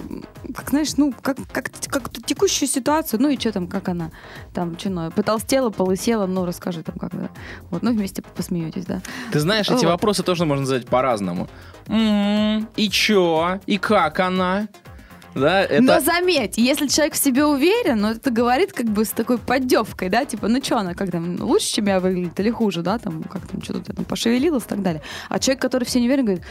как 0.55 0.69
знаешь, 0.69 0.95
ну, 0.97 1.13
как, 1.21 1.37
как, 1.51 1.71
как 1.87 2.09
текущую 2.25 2.67
ситуацию, 2.67 3.21
ну 3.21 3.29
и 3.29 3.37
что 3.39 3.51
там, 3.51 3.67
как 3.67 3.89
она, 3.89 4.11
там, 4.53 4.77
что, 4.77 4.89
ну, 4.89 5.11
потолстела, 5.11 5.69
полысела, 5.69 6.25
ну, 6.25 6.45
расскажи 6.45 6.83
там, 6.83 6.95
как, 6.97 7.11
да. 7.15 7.29
Вот, 7.69 7.83
ну, 7.83 7.91
вместе 7.91 8.21
посмеетесь, 8.21 8.85
да. 8.85 9.01
Ты 9.31 9.39
знаешь, 9.39 9.67
эти 9.69 9.85
Вот. 9.85 9.91
вопросы 9.91 10.23
тоже 10.23 10.45
можно 10.45 10.65
задать 10.65 10.87
по-разному. 10.87 11.47
М, 11.87 12.67
И 12.75 12.89
чё? 12.89 13.59
И 13.65 13.77
как 13.77 14.19
она? 14.19 14.67
Да, 15.39 15.61
это... 15.61 15.81
Но 15.81 15.99
заметь, 15.99 16.57
если 16.57 16.87
человек 16.87 17.13
в 17.13 17.17
себе 17.17 17.45
уверен, 17.45 18.01
ну 18.01 18.09
это 18.09 18.31
говорит 18.31 18.73
как 18.73 18.87
бы 18.87 19.05
с 19.05 19.09
такой 19.09 19.37
поддевкой, 19.37 20.09
да, 20.09 20.25
типа, 20.25 20.47
ну 20.47 20.63
что 20.63 20.77
она, 20.77 20.93
как 20.93 21.11
там, 21.11 21.41
лучше, 21.41 21.73
чем 21.73 21.87
я 21.87 21.99
выглядит 21.99 22.39
или 22.39 22.49
хуже, 22.49 22.81
да, 22.81 22.97
там, 22.97 23.23
как 23.23 23.47
там, 23.47 23.61
что-то 23.61 23.93
там 23.93 24.05
пошевелилась 24.05 24.63
и 24.63 24.67
так 24.67 24.81
далее. 24.81 25.01
А 25.29 25.39
человек, 25.39 25.61
который 25.61 25.83
в 25.85 25.89
себе 25.89 26.01
не 26.01 26.07
уверен, 26.07 26.25
говорит, 26.25 26.43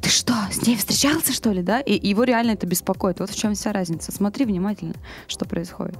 ты 0.00 0.10
что, 0.10 0.34
с 0.50 0.66
ней 0.66 0.76
встречался, 0.76 1.32
что 1.32 1.50
ли, 1.50 1.62
да? 1.62 1.80
И 1.80 2.08
его 2.08 2.24
реально 2.24 2.52
это 2.52 2.66
беспокоит. 2.66 3.20
Вот 3.20 3.30
в 3.30 3.36
чем 3.36 3.54
вся 3.54 3.72
разница. 3.72 4.12
Смотри 4.12 4.44
внимательно, 4.44 4.94
что 5.26 5.44
происходит. 5.46 5.98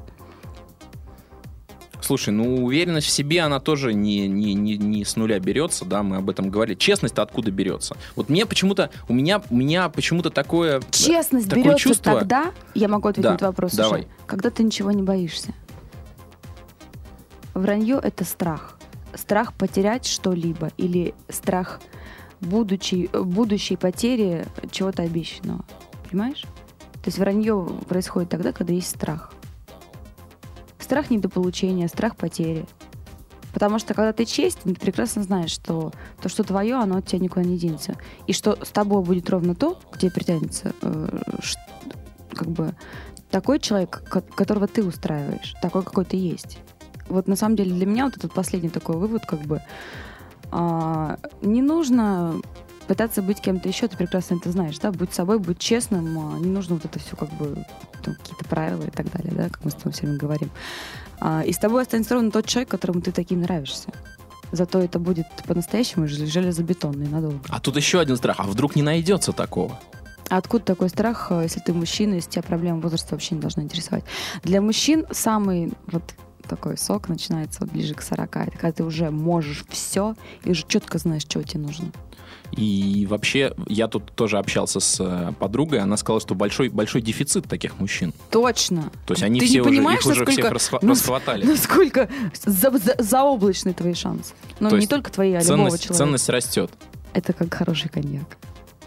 Слушай, 2.05 2.35
ну 2.35 2.67
уверенность 2.67 3.07
в 3.07 3.11
себе, 3.11 3.41
она 3.41 3.61
тоже 3.61 3.95
не, 3.95 4.29
не, 4.29 4.53
не, 4.53 4.77
не 4.77 5.07
с 5.07 5.17
нуля 5.17 5.41
берется, 5.41 5.87
да, 5.87 6.03
мы 6.03 6.17
об 6.17 6.29
этом 6.29 6.51
говорили. 6.51 6.77
Честность-то 6.77 7.23
откуда 7.23 7.51
берется? 7.51 7.97
Вот 8.15 8.29
мне 8.29 8.45
почему-то, 8.45 8.91
у 9.09 9.15
меня, 9.15 9.43
у 9.49 9.57
меня 9.57 9.89
почему-то 9.89 10.29
такое... 10.29 10.83
Честность 10.91 11.49
такое 11.49 11.65
берется 11.65 11.89
чувство- 11.89 12.19
тогда, 12.21 12.53
я 12.75 12.89
могу 12.89 13.09
ответить 13.09 13.23
Да, 13.23 13.31
на 13.31 13.35
этот 13.37 13.47
вопрос 13.47 13.73
давай. 13.73 14.01
уже, 14.01 14.09
когда 14.27 14.51
ты 14.51 14.63
ничего 14.63 14.91
не 14.91 15.03
боишься. 15.03 15.55
Вранье— 17.55 17.99
это 18.03 18.25
страх. 18.25 18.79
Страх 19.15 19.55
потерять 19.55 20.05
что-либо 20.05 20.73
или 20.77 21.15
страх 21.31 21.81
будучи, 22.41 23.09
будущей 23.15 23.77
потери 23.77 24.45
чего-то 24.71 25.05
обещанного. 25.05 25.65
Понимаешь? 26.11 26.43
То 26.43 27.09
есть 27.09 27.19
вранье 27.19 27.67
происходит 27.89 28.31
тогда, 28.31 28.53
когда 28.53 28.73
есть 28.73 28.91
страх. 28.91 29.34
Страх 30.85 31.11
недополучения, 31.11 31.89
страх 31.89 32.15
потери. 32.15 32.67
Потому 33.55 33.79
что 33.79 33.95
когда 33.95 34.13
ты 34.13 34.27
честен, 34.27 34.75
ты 34.75 34.79
прекрасно 34.79 35.23
знаешь, 35.23 35.51
что 35.51 35.93
то, 36.21 36.29
что 36.29 36.45
твое, 36.45 36.75
оно 36.75 36.99
от 36.99 37.07
тебя 37.07 37.21
никуда 37.21 37.43
не 37.43 37.57
денется. 37.57 37.97
И 38.27 38.35
что 38.35 38.59
с 38.63 38.69
тобой 38.69 39.03
будет 39.03 39.31
ровно 39.31 39.55
то, 39.55 39.79
тебе 39.99 40.11
притянется, 40.11 40.75
э, 40.83 41.21
как 42.35 42.49
бы 42.49 42.75
такой 43.31 43.61
человек, 43.61 44.03
ко- 44.11 44.21
которого 44.21 44.67
ты 44.67 44.85
устраиваешь, 44.85 45.55
такой, 45.63 45.85
какой 45.85 46.05
ты 46.05 46.19
есть. 46.19 46.59
Вот 47.09 47.29
на 47.29 47.37
самом 47.37 47.57
деле 47.57 47.75
для 47.75 47.87
меня 47.87 48.05
вот 48.05 48.19
этот 48.19 48.35
последний 48.35 48.69
такой 48.69 48.97
вывод, 48.97 49.25
как 49.25 49.41
бы 49.41 49.63
а, 50.53 51.17
не 51.41 51.63
нужно 51.63 52.35
пытаться 52.87 53.23
быть 53.23 53.41
кем-то 53.41 53.69
еще, 53.69 53.89
ты 53.89 53.97
прекрасно 53.97 54.37
это 54.37 54.51
знаешь, 54.51 54.79
да, 54.79 54.93
будь 54.93 55.13
собой, 55.13 55.39
будь 55.39 55.59
честным, 55.59 56.19
а, 56.19 56.39
не 56.39 56.51
нужно 56.51 56.77
вот 56.77 56.85
это 56.85 56.99
все 56.99 57.17
как 57.17 57.33
бы 57.35 57.65
какие-то 58.03 58.45
правила 58.45 58.83
и 58.85 58.91
так 58.91 59.11
далее, 59.11 59.33
да, 59.35 59.49
как 59.49 59.65
мы 59.65 59.71
с 59.71 59.75
тобой 59.75 59.93
все 59.93 60.03
время 60.03 60.19
говорим. 60.19 60.51
А, 61.21 61.43
и 61.43 61.53
с 61.53 61.59
тобой 61.59 61.83
останется 61.83 62.15
ровно 62.15 62.31
тот 62.31 62.47
человек, 62.47 62.71
которому 62.71 63.01
ты 63.01 63.13
таким 63.13 63.41
нравишься. 63.41 63.89
Зато 64.53 64.81
это 64.81 64.99
будет 64.99 65.27
по-настоящему 65.47 66.07
жел- 66.07 66.27
железобетонно 66.27 67.03
и 67.05 67.09
надолго. 67.09 67.41
А 67.49 67.61
тут 67.61 67.77
еще 67.77 67.99
один 67.99 68.17
страх. 68.17 68.37
А 68.39 68.45
вдруг 68.45 68.77
не 68.77 68.83
найдется 68.83 69.33
такого? 69.33 69.81
А 70.29 70.39
откуда 70.39 70.65
такой 70.65 70.89
страх, 70.89 71.29
э, 71.31 71.43
если 71.43 71.61
ты 71.61 71.73
мужчина, 71.73 72.15
если 72.15 72.31
тебя 72.31 72.43
проблемы 72.43 72.81
возраста 72.81 73.15
вообще 73.15 73.35
не 73.35 73.41
должны 73.41 73.63
интересовать? 73.63 74.05
Для 74.43 74.61
мужчин 74.61 75.07
самый 75.11 75.73
вот 75.87 76.03
такой 76.49 76.77
сок 76.77 77.09
начинается 77.09 77.61
вот 77.61 77.71
ближе 77.71 77.95
к 77.95 78.03
40. 78.03 78.37
Это 78.37 78.51
когда 78.53 78.73
ты 78.73 78.85
уже 78.85 79.11
можешь 79.11 79.65
все 79.69 80.15
и 80.45 80.51
уже 80.51 80.65
четко 80.67 80.99
знаешь, 80.99 81.23
что 81.23 81.43
тебе 81.43 81.61
нужно. 81.61 81.91
И 82.57 83.07
вообще, 83.09 83.53
я 83.67 83.89
тут 83.89 84.13
тоже 84.15 84.39
общался 84.39 84.81
с 84.81 84.99
э, 85.01 85.33
подругой, 85.39 85.81
она 85.81 85.97
сказала, 85.97 86.21
что 86.21 86.35
большой, 86.35 86.69
большой 86.69 87.03
дефицит 87.03 87.47
таких 87.49 87.79
мужчин. 87.81 88.13
Точно. 88.31 88.91
То 89.07 89.15
есть 89.15 89.23
они 89.23 89.41
Ты 89.41 89.47
все 89.47 89.55
не 89.57 89.61
уже, 89.63 89.71
понимаешь, 89.71 90.01
их 90.01 90.07
уже 90.07 90.25
всех 90.27 90.45
насколько- 90.51 90.55
расхва- 90.55 90.79
ну, 90.83 90.93
расхватали. 90.93 91.45
Насколько 91.47 92.09
за, 92.45 92.71
за- 92.79 92.97
заоблачны 92.99 93.73
твои 93.75 93.95
шансы. 93.95 94.35
Ну, 94.61 94.71
То 94.71 94.79
не 94.79 94.87
только 94.87 95.11
твои, 95.11 95.33
а 95.33 95.41
любого 95.41 95.57
Ценность, 95.57 95.83
человека. 95.83 95.95
ценность 96.05 96.29
растет. 96.29 96.71
Это 97.13 97.33
как 97.33 97.53
хороший 97.53 97.89
коньяк. 97.89 98.37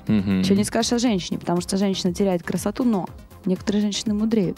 Мгм. 0.08 0.44
Чего 0.44 0.56
не 0.56 0.64
скажешь 0.64 0.94
о 0.94 1.00
женщине, 1.00 1.38
потому 1.40 1.60
что 1.62 1.76
женщина 1.78 2.14
теряет 2.14 2.44
красоту, 2.44 2.84
но 2.86 3.08
некоторые 3.46 3.82
женщины 3.82 4.14
мудреют. 4.14 4.58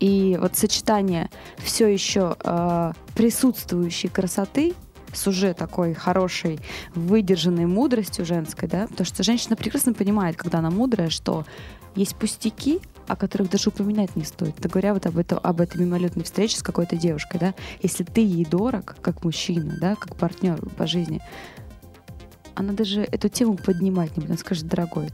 И 0.00 0.36
вот 0.40 0.56
сочетание 0.56 1.28
все 1.58 1.86
еще 1.88 2.36
э, 2.44 2.92
присутствующей 3.16 4.08
красоты 4.08 4.74
с 5.12 5.26
уже 5.26 5.54
такой 5.54 5.94
хорошей, 5.94 6.60
выдержанной 6.94 7.66
мудростью 7.66 8.24
женской, 8.24 8.68
да, 8.68 8.86
потому 8.86 9.06
что 9.06 9.22
женщина 9.22 9.56
прекрасно 9.56 9.94
понимает, 9.94 10.36
когда 10.36 10.58
она 10.58 10.70
мудрая, 10.70 11.10
что 11.10 11.44
есть 11.94 12.16
пустяки, 12.16 12.80
о 13.06 13.16
которых 13.16 13.50
даже 13.50 13.70
упоминать 13.70 14.14
не 14.16 14.24
стоит. 14.24 14.58
Это 14.58 14.68
говоря 14.68 14.94
вот 14.94 15.06
об, 15.06 15.18
этом, 15.18 15.40
об 15.42 15.60
этой 15.60 15.80
мимолетной 15.80 16.24
встрече 16.24 16.58
с 16.58 16.62
какой-то 16.62 16.96
девушкой, 16.96 17.38
да, 17.38 17.54
если 17.82 18.04
ты 18.04 18.20
ей 18.20 18.44
дорог, 18.44 18.96
как 19.00 19.24
мужчина, 19.24 19.76
да, 19.80 19.94
как 19.94 20.16
партнер 20.16 20.60
по 20.76 20.86
жизни, 20.86 21.20
она 22.54 22.72
даже 22.72 23.02
эту 23.02 23.28
тему 23.28 23.56
поднимать 23.56 24.16
не 24.16 24.22
будет. 24.22 24.30
Она 24.30 24.38
скажет, 24.38 24.66
дорогой, 24.66 25.10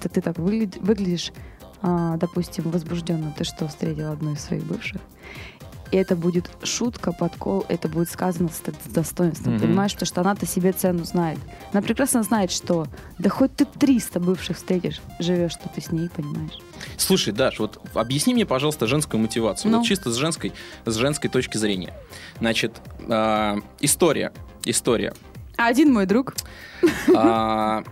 ты, 0.00 0.08
ты 0.08 0.20
так 0.20 0.38
выгляд- 0.38 0.78
выглядишь, 0.78 1.32
а, 1.82 2.16
допустим, 2.16 2.70
возбужденно. 2.70 3.34
Ты 3.36 3.44
что, 3.44 3.68
встретил 3.68 4.12
одну 4.12 4.32
из 4.32 4.40
своих 4.40 4.64
бывших? 4.64 5.00
И 5.92 5.96
это 5.96 6.16
будет 6.16 6.50
шутка, 6.62 7.12
подкол, 7.12 7.64
это 7.68 7.88
будет 7.88 8.10
сказано 8.10 8.48
с, 8.48 8.60
с 8.60 8.92
достоинством. 8.92 9.54
Мгм. 9.54 9.62
Понимаешь, 9.62 9.92
потому 9.92 10.06
что 10.06 10.20
она-то 10.20 10.46
себе 10.46 10.72
цену 10.72 11.04
знает. 11.04 11.38
Она 11.72 11.82
прекрасно 11.82 12.22
знает, 12.22 12.50
что 12.50 12.86
да 13.18 13.30
хоть 13.30 13.54
ты 13.54 13.64
300 13.64 14.20
бывших 14.20 14.56
встретишь, 14.56 15.00
живешь, 15.18 15.52
что 15.52 15.68
ты 15.68 15.80
с 15.80 15.92
ней, 15.92 16.08
понимаешь. 16.08 16.58
Слушай, 16.96 17.32
Даш, 17.32 17.58
вот 17.58 17.80
объясни 17.94 18.34
мне, 18.34 18.46
пожалуйста, 18.46 18.86
женскую 18.86 19.20
мотивацию. 19.20 19.70
Ну. 19.70 19.78
Вот 19.78 19.86
чисто 19.86 20.10
с 20.10 20.16
женской, 20.16 20.52
с 20.84 20.94
женской 20.94 21.30
точки 21.30 21.56
зрения. 21.56 21.94
Значит, 22.38 22.80
а, 23.08 23.58
история. 23.80 24.32
История. 24.64 25.14
А 25.56 25.68
один 25.68 25.92
мой 25.92 26.06
друг, 26.06 26.34
А, 27.14 27.82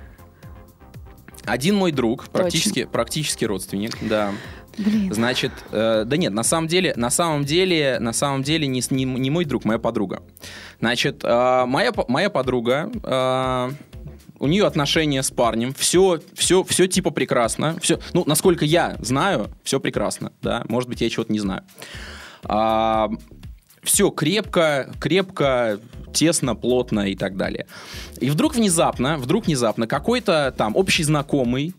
Один 1.44 1.76
мой 1.76 1.92
друг, 1.92 2.28
практически, 2.28 2.84
практически 2.84 3.44
родственник, 3.44 3.98
да. 4.00 4.32
Блин, 4.78 5.12
Значит, 5.12 5.52
э, 5.70 6.04
да 6.06 6.16
нет, 6.16 6.32
на 6.32 6.42
самом 6.42 6.68
деле, 6.68 6.92
на 6.96 7.10
самом 7.10 7.44
деле, 7.44 7.98
на 8.00 8.12
самом 8.12 8.42
деле 8.42 8.66
не, 8.66 8.82
не, 8.90 9.04
не 9.04 9.30
мой 9.30 9.44
друг, 9.44 9.64
моя 9.64 9.78
подруга. 9.78 10.22
Значит, 10.80 11.22
э, 11.24 11.64
моя, 11.66 11.92
моя 12.08 12.30
подруга, 12.30 12.90
э, 13.02 13.70
у 14.38 14.46
нее 14.46 14.66
отношения 14.66 15.22
с 15.22 15.30
парнем, 15.30 15.72
все, 15.74 16.20
все, 16.34 16.64
все 16.64 16.86
типа 16.86 17.10
прекрасно, 17.10 17.76
все, 17.80 18.00
ну, 18.12 18.24
насколько 18.26 18.64
я 18.64 18.96
знаю, 19.00 19.50
все 19.62 19.80
прекрасно, 19.80 20.32
да, 20.42 20.64
может 20.68 20.88
быть, 20.88 21.00
я 21.00 21.08
чего-то 21.08 21.32
не 21.32 21.40
знаю. 21.40 21.62
все 23.82 24.10
крепко, 24.10 24.92
крепко, 24.98 25.80
тесно, 26.14 26.54
плотно 26.54 27.08
и 27.08 27.16
так 27.16 27.36
далее. 27.36 27.66
И 28.20 28.30
вдруг 28.30 28.54
внезапно, 28.54 29.18
вдруг 29.18 29.46
внезапно 29.46 29.86
какой-то 29.86 30.54
там 30.56 30.76
общий 30.76 31.02
знакомый, 31.02 31.74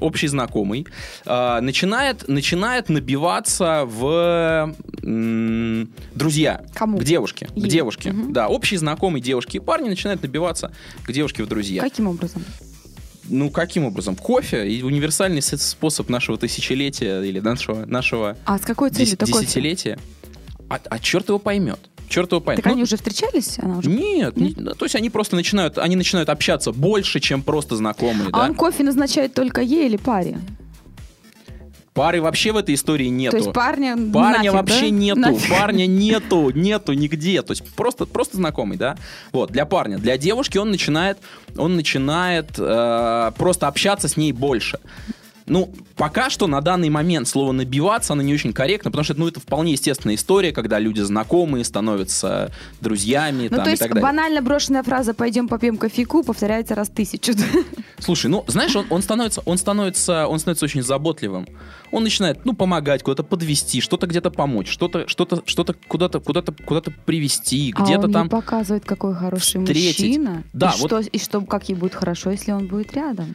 общий 0.00 0.26
знакомый, 0.28 0.86
э, 1.24 1.60
начинает, 1.60 2.28
начинает 2.28 2.88
набиваться 2.88 3.84
в 3.86 4.74
м, 5.02 5.90
друзья. 6.14 6.62
Кому? 6.74 6.98
К 6.98 7.04
девушке. 7.04 7.46
К 7.46 7.56
Ей. 7.56 7.68
девушке. 7.70 8.12
Мгм. 8.12 8.32
Да, 8.32 8.48
общий 8.48 8.76
знакомый 8.76 9.20
девушки 9.20 9.56
и 9.56 9.60
парни 9.60 9.88
начинают 9.88 10.22
набиваться 10.22 10.72
к 11.04 11.12
девушке 11.12 11.42
в 11.42 11.48
друзья. 11.48 11.82
каким 11.82 12.08
образом? 12.08 12.44
Ну, 13.30 13.50
каким 13.50 13.84
образом? 13.84 14.16
Кофе 14.16 14.68
и 14.70 14.82
универсальный 14.82 15.42
способ 15.42 16.08
нашего 16.08 16.38
тысячелетия 16.38 17.20
или 17.22 17.40
нашего, 17.40 17.84
нашего 17.84 18.36
А 18.46 18.58
с 18.58 18.62
какой 18.62 18.90
целью 18.90 19.16
дес- 19.16 19.26
десятилетия. 19.26 19.98
А, 20.70 20.80
а 20.88 20.98
черт 20.98 21.28
его 21.28 21.38
поймет. 21.38 21.78
Черт 22.08 22.30
его 22.32 22.40
поймет. 22.40 22.62
Так 22.62 22.70
Ну, 22.70 22.74
они 22.76 22.82
уже 22.84 22.96
встречались? 22.96 23.58
Она 23.58 23.78
уже... 23.78 23.90
Нет, 23.90 24.36
не- 24.36 24.54
ну, 24.56 24.72
то 24.74 24.84
есть 24.84 24.94
они 24.96 25.10
просто 25.10 25.36
начинают, 25.36 25.78
они 25.78 25.96
начинают 25.96 26.28
общаться 26.28 26.72
больше, 26.72 27.20
чем 27.20 27.42
просто 27.42 27.76
знакомые, 27.76 28.28
А 28.32 28.38
да? 28.38 28.44
он 28.44 28.54
кофе 28.54 28.82
назначает 28.84 29.34
только 29.34 29.60
ей 29.60 29.86
или 29.86 29.96
паре? 29.96 30.38
Пары 31.94 32.22
вообще 32.22 32.52
в 32.52 32.56
этой 32.56 32.76
истории 32.76 33.06
нету. 33.08 33.32
То 33.32 33.42
есть 33.42 33.52
парня 33.52 33.96
Парня 34.12 34.38
нафиг, 34.38 34.52
вообще 34.52 34.80
да? 34.82 34.88
нету, 34.90 35.20
Нафиг. 35.20 35.50
парня 35.50 35.86
нету, 35.86 36.50
нету 36.50 36.92
нигде, 36.92 37.42
то 37.42 37.50
есть 37.50 37.64
просто, 37.74 38.06
просто 38.06 38.36
знакомый, 38.36 38.76
да. 38.78 38.96
Вот 39.32 39.50
для 39.50 39.66
парня, 39.66 39.98
для 39.98 40.16
девушки 40.16 40.58
он 40.58 40.70
начинает, 40.70 41.18
он 41.56 41.74
начинает 41.74 42.52
э, 42.56 43.32
просто 43.36 43.66
общаться 43.66 44.06
с 44.06 44.16
ней 44.16 44.30
больше. 44.30 44.78
Ну, 45.48 45.72
пока 45.96 46.30
что 46.30 46.46
на 46.46 46.60
данный 46.60 46.88
момент 46.90 47.26
слово 47.28 47.52
набиваться, 47.52 48.12
оно 48.12 48.22
не 48.22 48.34
очень 48.34 48.52
корректно, 48.52 48.90
потому 48.90 49.04
что 49.04 49.14
ну, 49.14 49.26
это 49.28 49.40
вполне 49.40 49.72
естественная 49.72 50.16
история, 50.16 50.52
когда 50.52 50.78
люди 50.78 51.00
знакомые 51.00 51.64
становятся 51.64 52.52
друзьями 52.80 53.48
Ну, 53.50 53.56
там, 53.56 53.64
то 53.64 53.70
и 53.70 53.72
есть 53.72 53.82
так 53.82 53.90
далее. 53.92 54.02
банально 54.02 54.42
брошенная 54.42 54.82
фраза 54.82 55.14
«пойдем 55.14 55.48
попьем 55.48 55.76
кофейку» 55.76 56.22
повторяется 56.22 56.74
раз 56.74 56.88
тысячу. 56.88 57.32
Слушай, 57.98 58.26
ну, 58.28 58.44
знаешь, 58.46 58.74
он, 58.76 58.86
он 58.90 59.02
становится, 59.02 59.40
он 59.44 59.58
становится, 59.58 60.26
он 60.28 60.38
становится 60.38 60.64
очень 60.66 60.82
заботливым. 60.82 61.48
Он 61.90 62.02
начинает, 62.02 62.44
ну, 62.44 62.52
помогать, 62.52 63.02
куда-то 63.02 63.22
подвести, 63.22 63.80
что-то 63.80 64.06
где-то 64.06 64.30
помочь, 64.30 64.68
что-то, 64.70 65.08
что-то, 65.08 65.42
что-то 65.46 65.74
куда-то, 65.88 66.20
куда-то, 66.20 66.52
куда-то 66.52 66.90
привести, 66.90 67.72
а 67.76 67.82
где-то 67.82 68.02
он 68.06 68.12
там. 68.12 68.28
показывает, 68.28 68.84
какой 68.84 69.14
хороший 69.14 69.60
встретить. 69.60 69.98
мужчина. 70.00 70.44
Да, 70.52 70.74
и, 70.76 70.80
вот- 70.80 70.88
что, 70.88 71.00
и 71.00 71.18
что, 71.18 71.40
как 71.40 71.68
ей 71.68 71.74
будет 71.74 71.94
хорошо, 71.94 72.30
если 72.30 72.52
он 72.52 72.66
будет 72.66 72.92
рядом. 72.94 73.34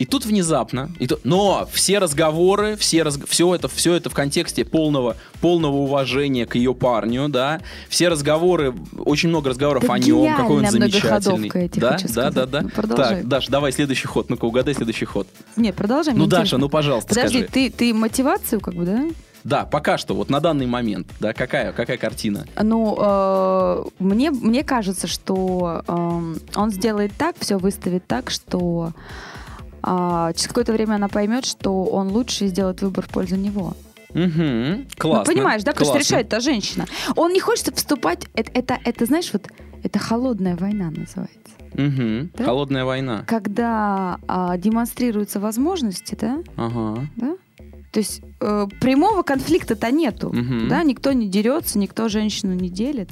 И 0.00 0.06
тут 0.06 0.24
внезапно, 0.24 0.90
и 0.98 1.06
тут- 1.06 1.26
но 1.26 1.68
все 1.70 1.98
разговоры, 1.98 2.74
все, 2.76 3.02
раз, 3.02 3.18
все, 3.28 3.54
это, 3.54 3.68
все 3.68 3.92
это 3.92 4.08
в 4.08 4.14
контексте 4.14 4.64
полного, 4.64 5.14
полного 5.42 5.76
уважения 5.76 6.46
к 6.46 6.54
ее 6.54 6.72
парню, 6.72 7.28
да, 7.28 7.60
все 7.90 8.08
разговоры, 8.08 8.74
очень 8.96 9.28
много 9.28 9.50
разговоров 9.50 9.84
Это 9.84 9.92
о 9.92 9.98
нем, 9.98 10.34
какой 10.34 10.56
он 10.64 10.70
замечательный. 10.70 11.50
да, 11.74 11.98
да, 12.14 12.30
да, 12.30 12.46
да. 12.46 12.62
Ну. 12.62 12.96
Так, 12.96 13.28
Даш, 13.28 13.48
давай 13.48 13.72
следующий 13.72 14.06
ход, 14.06 14.30
ну-ка 14.30 14.46
угадай 14.46 14.72
следующий 14.72 15.04
ход. 15.04 15.28
Нет, 15.56 15.74
продолжай. 15.74 16.14
ну, 16.14 16.24
Даша, 16.24 16.56
ну, 16.56 16.70
пожалуйста, 16.70 17.10
Подожди, 17.10 17.40
скажи. 17.40 17.52
ты, 17.52 17.70
ты 17.70 17.92
мотивацию 17.92 18.62
как 18.62 18.72
бы, 18.72 18.86
да? 18.86 19.04
Да, 19.44 19.66
пока 19.66 19.98
что, 19.98 20.14
вот 20.14 20.30
на 20.30 20.40
данный 20.40 20.66
момент, 20.66 21.08
да, 21.20 21.34
какая, 21.34 21.72
какая 21.72 21.98
картина? 21.98 22.46
Ну, 22.62 22.96
э, 22.98 23.84
мне, 23.98 24.30
мне 24.30 24.64
кажется, 24.64 25.06
что 25.06 25.82
эм, 25.86 26.38
он 26.54 26.70
сделает 26.70 27.12
так, 27.18 27.36
все 27.38 27.58
выставит 27.58 28.06
так, 28.06 28.30
что 28.30 28.92
а, 29.82 30.32
через 30.32 30.48
какое-то 30.48 30.72
время 30.72 30.94
она 30.94 31.08
поймет, 31.08 31.44
что 31.46 31.84
он 31.84 32.08
лучше 32.08 32.44
и 32.44 32.48
сделает 32.48 32.82
выбор 32.82 33.06
в 33.06 33.08
пользу 33.08 33.36
него. 33.36 33.74
Угу, 34.10 34.86
классно. 34.98 35.18
Ну, 35.18 35.24
понимаешь, 35.24 35.62
да, 35.62 35.70
потому 35.72 35.84
что 35.86 35.94
классно. 35.94 35.98
решает 35.98 36.28
та 36.28 36.40
женщина. 36.40 36.86
Он 37.16 37.32
не 37.32 37.40
хочет 37.40 37.76
вступать, 37.76 38.26
это, 38.34 38.50
это, 38.54 38.78
это, 38.84 39.06
знаешь, 39.06 39.30
вот 39.32 39.48
это 39.82 39.98
холодная 39.98 40.56
война 40.56 40.90
называется. 40.90 41.36
Мгм, 41.74 42.30
Да? 42.36 42.44
Холодная 42.44 42.84
война. 42.84 43.24
Когда 43.28 44.18
а, 44.26 44.56
демонстрируются 44.56 45.38
возможности, 45.38 46.16
да, 46.20 46.38
Ага. 46.56 47.06
да, 47.16 47.36
то 47.92 47.98
есть 47.98 48.22
э, 48.40 48.66
прямого 48.80 49.22
конфликта-то 49.22 49.90
нету. 49.90 50.30
Мгм. 50.32 50.68
Да, 50.68 50.82
никто 50.84 51.12
не 51.12 51.28
дерется, 51.28 51.78
никто 51.78 52.08
женщину 52.08 52.54
не 52.54 52.68
делит. 52.68 53.10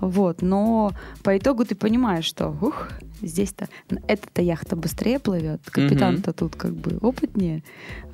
Вот, 0.00 0.42
но 0.42 0.92
по 1.22 1.36
итогу 1.36 1.64
ты 1.64 1.74
понимаешь, 1.74 2.24
что 2.24 2.48
ух, 2.60 2.88
здесь-то 3.20 3.68
эта-то 4.06 4.42
яхта 4.42 4.76
быстрее 4.76 5.18
плывет, 5.18 5.60
капитан-то 5.70 6.32
тут 6.32 6.56
как 6.56 6.72
бы 6.74 6.98
опытнее. 6.98 7.62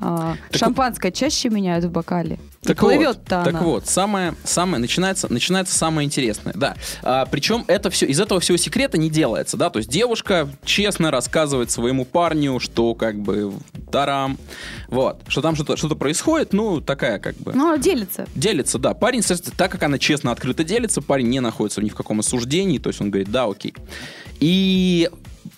А, 0.00 0.36
Так 0.50 0.58
шампанское 0.58 1.12
чаще 1.12 1.48
меняют 1.48 1.84
в 1.84 1.90
бокале. 1.90 2.38
Так 2.66 2.82
вот, 2.82 2.88
плывет-то 2.88 3.42
так 3.44 3.48
она. 3.48 3.60
вот, 3.60 3.86
самое, 3.86 4.34
самое 4.44 4.80
начинается, 4.80 5.32
начинается 5.32 5.76
самое 5.76 6.06
интересное, 6.06 6.54
да. 6.54 6.76
А, 7.02 7.26
причем 7.26 7.64
это 7.68 7.90
все 7.90 8.06
из 8.06 8.20
этого 8.20 8.40
всего 8.40 8.56
секрета 8.56 8.98
не 8.98 9.10
делается, 9.10 9.56
да. 9.56 9.70
То 9.70 9.78
есть 9.78 9.90
девушка 9.90 10.48
честно 10.64 11.10
рассказывает 11.10 11.70
своему 11.70 12.04
парню, 12.04 12.58
что 12.60 12.94
как 12.94 13.16
бы 13.18 13.52
дарам, 13.90 14.38
вот, 14.88 15.22
что 15.28 15.42
там 15.42 15.54
что-то 15.54 15.76
что 15.76 15.94
происходит, 15.94 16.52
ну 16.52 16.80
такая 16.80 17.18
как 17.18 17.36
бы. 17.36 17.52
Ну, 17.54 17.76
делится. 17.78 18.26
Делится, 18.34 18.78
да. 18.78 18.94
Парень, 18.94 19.22
соответственно, 19.22 19.56
так 19.56 19.70
как 19.70 19.82
она 19.82 19.98
честно, 19.98 20.32
открыто 20.32 20.64
делится, 20.64 21.02
парень 21.02 21.28
не 21.28 21.40
находится 21.40 21.82
ни 21.82 21.88
в 21.88 21.94
каком 21.94 22.20
осуждении, 22.20 22.78
то 22.78 22.90
есть 22.90 23.00
он 23.00 23.10
говорит, 23.10 23.30
да, 23.30 23.44
окей. 23.44 23.74
И 24.40 25.10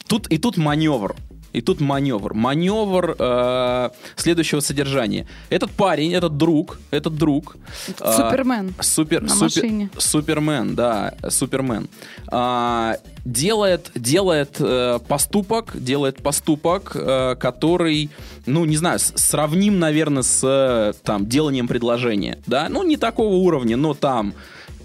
тут, 0.07 0.29
и 0.29 0.39
тут 0.39 0.57
маневр. 0.57 1.17
И 1.53 1.61
тут 1.63 1.81
маневр. 1.81 2.35
Маневр 2.35 3.17
э, 3.19 3.91
следующего 4.17 4.61
содержания. 4.61 5.27
Этот 5.51 5.71
парень, 5.71 6.13
этот 6.13 6.37
друг, 6.37 6.79
этот 6.91 7.17
друг... 7.17 7.57
э, 8.01 8.17
Супермен. 8.17 8.75
Супер, 8.81 9.23
На 9.23 9.29
супер- 9.29 9.63
машине. 9.63 9.91
Супермен, 9.97 10.75
да, 10.75 11.15
Супермен. 11.29 11.89
А, 12.31 12.97
делает, 13.25 13.91
делает 13.95 14.57
э, 14.61 14.99
поступок, 15.09 15.73
делает 15.75 16.23
поступок, 16.23 16.93
э, 16.95 17.37
который, 17.37 18.11
ну, 18.47 18.65
не 18.65 18.77
знаю, 18.77 18.99
сравним, 18.99 19.79
наверное, 19.79 20.23
с 20.23 20.41
э, 20.45 20.93
там 21.03 21.27
деланием 21.27 21.67
предложения, 21.69 22.39
да, 22.47 22.69
ну, 22.69 22.83
не 22.83 22.97
такого 22.97 23.35
уровня, 23.35 23.77
но 23.77 23.95
там 23.95 24.35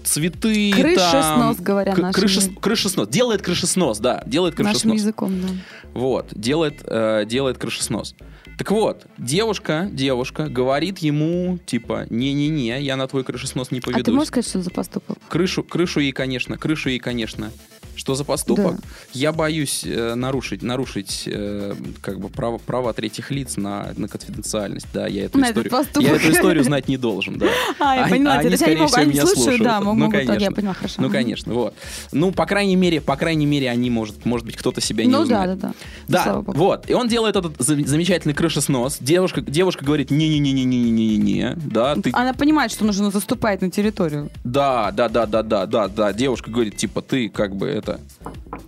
цветы, 0.04 0.70
Крышеснос, 0.72 1.56
там, 1.56 1.64
говоря 1.64 1.94
нашим 1.96 2.10
крышес- 2.22 2.60
крышеснос, 2.60 3.08
делает 3.08 3.42
крышеснос, 3.42 3.98
да, 3.98 4.22
делает 4.26 4.58
Нашим 4.58 4.72
крышеснос. 4.72 4.94
языком, 5.00 5.40
да. 5.40 5.48
Вот, 5.94 6.28
делает, 6.32 6.80
э, 6.84 7.24
делает 7.26 7.58
крышеснос. 7.58 8.14
Так 8.56 8.70
вот, 8.70 9.06
девушка, 9.18 9.88
девушка 9.90 10.48
говорит 10.48 10.98
ему, 10.98 11.58
типа, 11.66 12.06
не-не-не, 12.08 12.80
я 12.82 12.96
на 12.96 13.08
твой 13.08 13.24
крышеснос 13.24 13.72
не 13.72 13.78
А 13.78 13.82
ты 13.82 13.90
поведусь. 13.92 14.14
можешь 14.14 14.28
сказать, 14.28 14.48
что 14.48 14.62
за 14.62 14.70
поступок? 14.70 15.18
Крышу, 15.28 15.64
крышу 15.64 15.98
ей, 16.00 16.12
конечно, 16.12 16.56
крышу 16.56 16.88
ей, 16.90 17.00
конечно. 17.00 17.50
Что 17.96 18.14
за 18.14 18.24
поступок? 18.24 18.76
Да. 18.76 18.82
Я 19.12 19.32
боюсь 19.32 19.82
э, 19.86 20.14
нарушить, 20.14 20.62
нарушить 20.62 21.24
э, 21.26 21.74
как 22.00 22.18
бы 22.20 22.28
право, 22.28 22.58
права 22.58 22.92
третьих 22.92 23.30
лиц 23.30 23.56
на, 23.56 23.92
на 23.96 24.08
конфиденциальность. 24.08 24.86
Да, 24.92 25.06
я 25.06 25.24
эту 25.26 25.38
На 25.38 25.50
историю. 25.50 25.72
Я 26.00 26.12
эту 26.16 26.30
историю 26.32 26.64
знать 26.64 26.88
не 26.88 26.96
должен, 26.96 27.38
да. 27.38 27.46
А, 27.78 27.94
я 27.96 28.02
Они- 28.04 28.10
поняла. 28.18 28.34
они, 28.34 28.56
скорее 28.56 28.76
могут, 28.76 28.90
всего, 28.90 29.02
они 29.02 29.12
меня 29.12 29.22
слушают, 29.22 29.38
слушают. 29.44 29.62
да, 29.62 29.80
Ну, 29.80 29.94
могут, 29.94 30.14
так, 30.18 30.26
конечно. 30.26 30.44
я 30.44 30.50
поняла, 30.50 30.74
хорошо. 30.74 30.94
Ну, 31.02 31.10
конечно, 31.10 31.52
вот. 31.54 31.74
Ну, 32.12 32.32
по 32.32 32.46
крайней 32.46 32.76
мере, 32.76 33.00
по 33.00 33.16
крайней 33.16 33.46
мере, 33.46 33.70
они, 33.70 33.90
может, 33.90 34.24
может 34.26 34.46
быть, 34.46 34.56
кто-то 34.56 34.80
себя 34.80 35.04
не 35.04 35.10
Ну, 35.10 35.20
узнает. 35.20 35.58
да, 35.58 35.68
да, 35.68 35.74
да. 36.08 36.24
Да, 36.24 36.52
вот. 36.52 36.88
И 36.90 36.94
он 36.94 37.08
делает 37.08 37.36
этот 37.36 37.54
за- 37.58 37.76
замечательный 37.86 38.34
крышеснос. 38.34 38.98
Девушка, 39.00 39.40
девушка 39.40 39.84
говорит, 39.84 40.10
не-не-не-не-не-не-не, 40.10 41.33
да, 41.56 41.94
ты 41.96 42.10
Она 42.12 42.32
понимает, 42.34 42.70
что 42.72 42.84
нужно 42.84 43.10
заступать 43.10 43.60
на 43.62 43.70
территорию. 43.70 44.30
да, 44.44 44.90
да, 44.90 45.08
да, 45.08 45.26
да, 45.26 45.42
да, 45.42 45.66
да, 45.66 45.88
да. 45.88 46.12
Девушка 46.12 46.50
говорит, 46.50 46.76
типа, 46.76 47.02
ты 47.02 47.28
как 47.28 47.54
бы 47.54 47.66
это, 47.66 48.00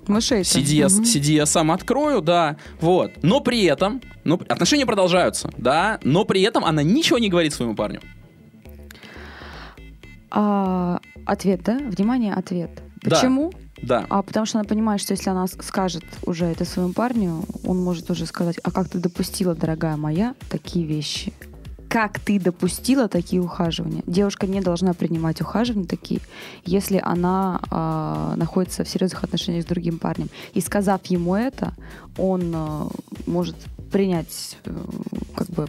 Мышей. 0.07 0.45
сиди 0.45 0.77
я, 0.77 0.89
сиди 0.89 1.35
я 1.35 1.47
сам 1.47 1.71
открою, 1.71 2.21
да, 2.21 2.57
вот. 2.81 3.13
Но 3.23 3.41
при 3.41 3.65
этом, 3.65 4.01
ну, 4.25 4.41
отношения 4.49 4.87
продолжаются, 4.87 5.51
да, 5.57 5.99
но 6.03 6.25
при 6.25 6.43
этом 6.43 6.65
она 6.65 6.83
ничего 6.83 7.19
не 7.19 7.29
говорит 7.29 7.53
своему 7.53 7.75
парню. 7.75 8.01
А, 10.31 11.01
ответ, 11.25 11.63
да? 11.65 11.79
Внимание, 11.79 12.35
ответ. 12.35 12.71
Да. 13.03 13.17
Почему? 13.17 13.53
Да. 13.83 14.07
А 14.09 14.23
потому 14.23 14.47
что 14.47 14.59
она 14.59 14.67
понимает, 14.67 15.01
что 15.01 15.13
если 15.13 15.31
она 15.31 15.47
скажет 15.47 16.05
уже 16.25 16.47
это 16.47 16.65
своему 16.65 16.93
парню, 16.93 17.45
он 17.65 17.83
может 17.83 18.11
уже 18.11 18.27
сказать, 18.27 18.57
а 18.63 18.71
как 18.71 18.89
ты 18.89 18.99
допустила, 18.99 19.55
дорогая 19.55 19.97
моя, 19.97 20.35
такие 20.51 20.87
вещи? 20.87 21.33
Как 21.89 22.19
ты 22.19 22.41
допустила 22.41 23.09
такие 23.09 23.41
ухаживания? 23.41 24.03
Девушка 24.07 24.47
не 24.47 24.61
должна 24.61 24.93
принимать 24.93 25.41
ухаживания 25.41 25.87
такие, 25.87 26.21
если 26.65 27.01
она 27.03 27.61
а, 27.71 28.35
находится 28.37 28.85
в 28.85 28.89
серьезных 28.89 29.25
отношениях 29.25 29.65
с 29.65 29.67
другим 29.67 29.99
парнем. 29.99 30.29
И 30.55 30.61
сказав 30.61 31.05
ему 31.07 31.37
это, 31.37 31.75
он 32.19 32.53
а, 32.55 32.89
может 33.27 33.57
принять 33.91 34.59
э, 34.65 34.71
как 35.37 35.49
бы 35.49 35.67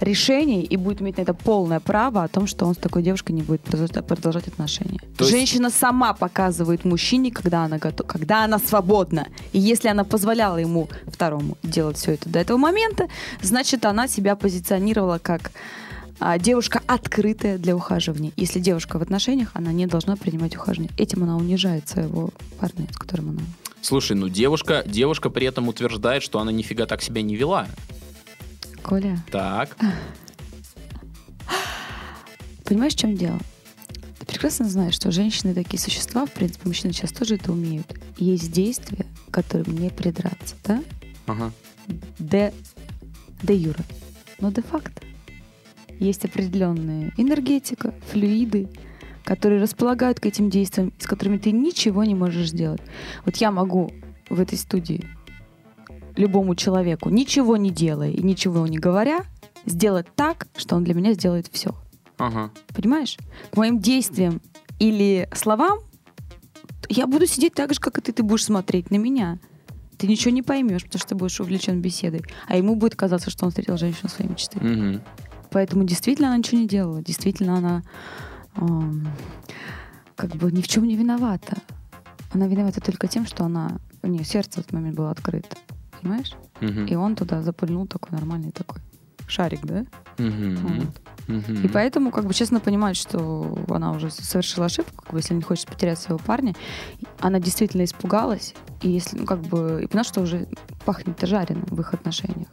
решений 0.00 0.62
и 0.62 0.76
будет 0.76 1.02
иметь 1.02 1.16
на 1.16 1.22
это 1.22 1.34
полное 1.34 1.80
право 1.80 2.22
о 2.22 2.28
том, 2.28 2.46
что 2.46 2.66
он 2.66 2.74
с 2.74 2.78
такой 2.78 3.02
девушкой 3.02 3.32
не 3.32 3.42
будет 3.42 3.60
продолжать, 3.62 4.48
отношения. 4.48 4.98
То 5.16 5.24
есть- 5.24 5.30
Женщина 5.30 5.70
сама 5.70 6.12
показывает 6.14 6.84
мужчине, 6.84 7.30
когда 7.30 7.64
она 7.64 7.78
готова, 7.78 8.06
когда 8.08 8.44
она 8.44 8.58
свободна. 8.58 9.26
И 9.52 9.58
если 9.58 9.88
она 9.88 10.04
позволяла 10.04 10.56
ему 10.58 10.88
второму 11.06 11.56
делать 11.62 11.96
все 11.96 12.12
это 12.12 12.28
до 12.28 12.38
этого 12.38 12.58
момента, 12.58 13.08
значит, 13.42 13.84
она 13.84 14.08
себя 14.08 14.36
позиционировала 14.36 15.18
как 15.18 15.52
а, 16.20 16.38
девушка 16.38 16.82
открытая 16.86 17.56
для 17.58 17.74
ухаживания. 17.74 18.32
Если 18.36 18.60
девушка 18.60 18.98
в 18.98 19.02
отношениях, 19.02 19.50
она 19.54 19.72
не 19.72 19.86
должна 19.86 20.16
принимать 20.16 20.54
ухаживание. 20.54 20.92
Этим 20.98 21.22
она 21.22 21.36
унижает 21.36 21.88
своего 21.88 22.30
парня, 22.58 22.86
с 22.92 22.96
которым 22.96 23.30
она. 23.30 23.40
Слушай, 23.80 24.16
ну 24.16 24.28
девушка, 24.28 24.82
девушка 24.86 25.30
при 25.30 25.46
этом 25.46 25.68
утверждает, 25.68 26.22
что 26.22 26.38
она 26.38 26.52
нифига 26.52 26.84
так 26.84 27.02
себя 27.02 27.22
не 27.22 27.36
вела. 27.36 27.66
Коля, 28.90 29.16
Так. 29.30 29.76
понимаешь, 32.64 32.94
в 32.94 32.98
чем 32.98 33.14
дело? 33.14 33.38
Ты 34.18 34.26
прекрасно 34.26 34.68
знаешь, 34.68 34.94
что 34.94 35.12
женщины 35.12 35.54
такие 35.54 35.78
существа, 35.78 36.26
в 36.26 36.32
принципе, 36.32 36.66
мужчины 36.66 36.92
сейчас 36.92 37.12
тоже 37.12 37.36
это 37.36 37.52
умеют. 37.52 37.86
Есть 38.18 38.50
действия, 38.50 39.06
к 39.28 39.32
которым 39.32 39.78
не 39.78 39.90
придраться, 39.90 40.56
да? 40.64 40.82
Ага. 41.28 41.52
де, 42.18 42.52
де 43.44 43.54
юра. 43.54 43.84
Но 44.40 44.50
де-факто 44.50 45.00
есть 46.00 46.24
определенная 46.24 47.12
энергетика, 47.16 47.94
флюиды, 48.10 48.68
которые 49.22 49.62
располагают 49.62 50.18
к 50.18 50.26
этим 50.26 50.50
действиям, 50.50 50.92
с 50.98 51.06
которыми 51.06 51.38
ты 51.38 51.52
ничего 51.52 52.02
не 52.02 52.16
можешь 52.16 52.48
сделать. 52.48 52.80
Вот 53.24 53.36
я 53.36 53.52
могу 53.52 53.92
в 54.28 54.40
этой 54.40 54.58
студии 54.58 55.06
любому 56.16 56.54
человеку, 56.54 57.08
ничего 57.10 57.56
не 57.56 57.70
делая 57.70 58.10
и 58.10 58.22
ничего 58.22 58.66
не 58.66 58.78
говоря, 58.78 59.20
сделать 59.66 60.06
так, 60.14 60.46
что 60.56 60.76
он 60.76 60.84
для 60.84 60.94
меня 60.94 61.12
сделает 61.12 61.48
все. 61.52 61.74
Ага. 62.18 62.50
Понимаешь? 62.74 63.16
К 63.50 63.56
моим 63.56 63.78
действиям 63.78 64.40
или 64.78 65.28
словам 65.34 65.80
я 66.88 67.06
буду 67.06 67.26
сидеть 67.26 67.54
так 67.54 67.72
же, 67.72 67.80
как 67.80 67.98
и 67.98 68.00
ты. 68.00 68.12
Ты 68.12 68.22
будешь 68.22 68.44
смотреть 68.44 68.90
на 68.90 68.96
меня. 68.96 69.38
Ты 69.96 70.06
ничего 70.06 70.32
не 70.32 70.42
поймешь, 70.42 70.82
потому 70.84 70.98
что 70.98 71.08
ты 71.10 71.14
будешь 71.14 71.40
увлечен 71.40 71.80
беседой. 71.80 72.22
А 72.48 72.56
ему 72.56 72.74
будет 72.74 72.96
казаться, 72.96 73.30
что 73.30 73.44
он 73.44 73.50
встретил 73.50 73.76
женщину 73.76 74.08
своей 74.08 74.30
мечты. 74.30 74.58
Мгм. 74.58 75.02
Поэтому 75.50 75.84
действительно 75.84 76.28
она 76.28 76.38
ничего 76.38 76.60
не 76.60 76.68
делала. 76.68 77.02
Действительно 77.02 77.56
она 77.56 77.82
ам, 78.54 79.06
как 80.16 80.34
бы 80.36 80.50
ни 80.50 80.62
в 80.62 80.68
чем 80.68 80.84
не 80.84 80.96
виновата. 80.96 81.58
Она 82.32 82.46
виновата 82.46 82.80
только 82.80 83.08
тем, 83.08 83.26
что 83.26 83.44
она... 83.44 83.78
У 84.02 84.06
нее 84.06 84.24
сердце 84.24 84.52
в 84.52 84.58
этот 84.58 84.72
момент 84.72 84.96
было 84.96 85.10
открыто. 85.10 85.56
Понимаешь? 86.00 86.32
Мгм. 86.60 86.86
И 86.86 86.94
он 86.94 87.16
туда 87.16 87.42
запульнул 87.42 87.86
такой 87.86 88.12
нормальный 88.12 88.50
такой 88.50 88.80
шарик, 89.26 89.60
да? 89.64 89.84
Мгм. 90.18 90.56
Вот. 90.56 91.00
Мгм. 91.28 91.64
И 91.64 91.68
поэтому, 91.68 92.10
как 92.10 92.26
бы, 92.26 92.34
честно 92.34 92.60
понимает, 92.60 92.96
что 92.96 93.56
она 93.68 93.92
уже 93.92 94.10
совершила 94.10 94.66
ошибку, 94.66 95.04
как 95.04 95.12
бы, 95.12 95.18
если 95.18 95.34
не 95.34 95.42
хочет 95.42 95.66
потерять 95.66 95.98
своего 95.98 96.18
парня. 96.18 96.54
Она 97.20 97.38
действительно 97.38 97.84
испугалась, 97.84 98.54
и 98.82 98.90
если, 98.90 99.18
ну, 99.18 99.26
как 99.26 99.40
бы, 99.40 99.82
и 99.84 99.86
поняла, 99.86 100.04
что 100.04 100.20
уже 100.20 100.48
пахнет 100.84 101.20
жареным 101.20 101.66
в 101.66 101.80
их 101.80 101.94
отношениях. 101.94 102.48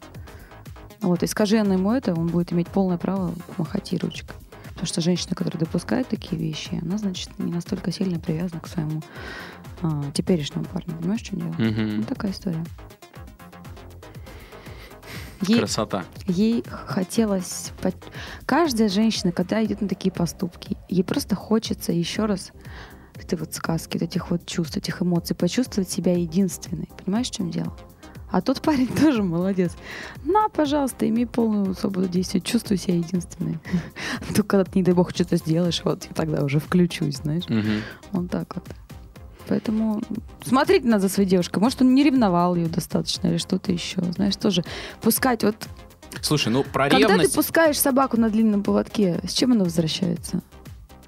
Вот, 1.01 1.23
и 1.23 1.27
скажи 1.27 1.57
она 1.57 1.75
ему 1.75 1.91
это, 1.91 2.13
он 2.13 2.27
будет 2.27 2.53
иметь 2.53 2.67
полное 2.67 2.97
право 2.97 3.33
махать 3.57 3.91
ей 3.91 3.99
ручкой. 3.99 4.36
Потому 4.69 4.86
что 4.86 5.01
женщина, 5.01 5.36
которая 5.36 5.60
допускает 5.60 6.07
такие 6.07 6.39
вещи, 6.39 6.79
она, 6.79 6.99
значит, 6.99 7.29
не 7.39 7.51
настолько 7.51 7.91
сильно 7.91 8.19
привязана 8.19 8.62
к 8.62 8.67
своему 8.67 9.01
а, 9.81 10.03
теперешнему 10.13 10.65
парню. 10.65 10.95
Понимаешь, 10.97 11.21
в 11.21 11.25
чем 11.25 11.39
дело? 11.39 11.55
Мгм. 11.57 11.97
Ну, 11.97 12.03
такая 12.03 12.31
история. 12.31 12.63
Ей, 15.41 15.60
Красота. 15.60 16.04
ей 16.28 16.63
хотелось... 16.67 17.71
Каждая 18.45 18.89
женщина, 18.89 19.32
когда 19.32 19.63
идет 19.63 19.82
на 19.82 19.88
такие 19.88 20.12
поступки, 20.12 20.78
ей 20.89 21.04
просто 21.04 21.36
хочется 21.36 21.91
еще 21.91 22.26
раз 22.26 22.52
этой 23.15 23.38
вот 23.38 23.54
сказки, 23.54 23.97
вот 23.97 24.04
этих 24.04 24.32
вот 24.32 24.45
чувств, 24.45 24.78
этих 24.78 25.02
эмоций, 25.02 25.36
почувствовать 25.36 25.89
себя 25.89 26.17
единственной. 26.17 26.89
Понимаешь, 27.04 27.28
в 27.28 27.32
чем 27.32 27.52
дело? 27.52 27.76
А 28.30 28.41
тот 28.41 28.62
парень 28.62 28.88
тоже 29.02 29.23
молодец. 29.23 29.73
На, 30.23 30.50
пожалуйста, 30.50 31.08
имей 31.08 31.26
полную 31.26 31.73
свободу 31.76 32.08
действий, 32.08 32.41
чувствуй 32.41 32.78
себя 32.78 32.95
единственной. 32.95 33.60
Только 34.28 34.43
когда 34.47 34.63
ты, 34.65 34.80
не 34.80 34.84
дай 34.84 34.93
бог, 34.93 35.12
что-то 35.12 35.38
сделаешь, 35.38 35.82
вот 35.84 36.06
я 36.06 36.13
тогда 36.13 36.43
уже 36.43 36.60
включусь, 36.60 37.17
знаешь. 37.17 37.43
Мгм. 37.47 37.82
Вот 38.12 38.30
так 38.30 38.56
вот. 38.56 38.65
Поэтому 39.47 40.01
смотреть 40.43 40.83
надо 40.83 41.03
за 41.03 41.10
своей 41.10 41.29
девушкой. 41.29 41.60
Может, 41.60 41.81
он 41.81 41.93
не 41.95 42.03
ревновал 42.03 42.55
ее 42.55 42.67
достаточно 42.67 43.27
или 43.27 43.38
что-то 43.38 43.71
еще. 43.71 44.01
Знаешь, 44.13 44.36
тоже 44.36 44.63
пускать 45.01 45.43
вот 45.43 45.55
Слушай, 46.21 46.49
ну 46.49 46.63
про 46.63 46.89
Когда 46.89 47.07
ревность... 47.10 47.31
ты 47.31 47.36
пускаешь 47.36 47.79
собаку 47.79 48.17
на 48.17 48.29
длинном 48.29 48.63
поводке, 48.63 49.19
с 49.27 49.33
чем 49.33 49.51
она 49.51 49.63
возвращается? 49.63 50.41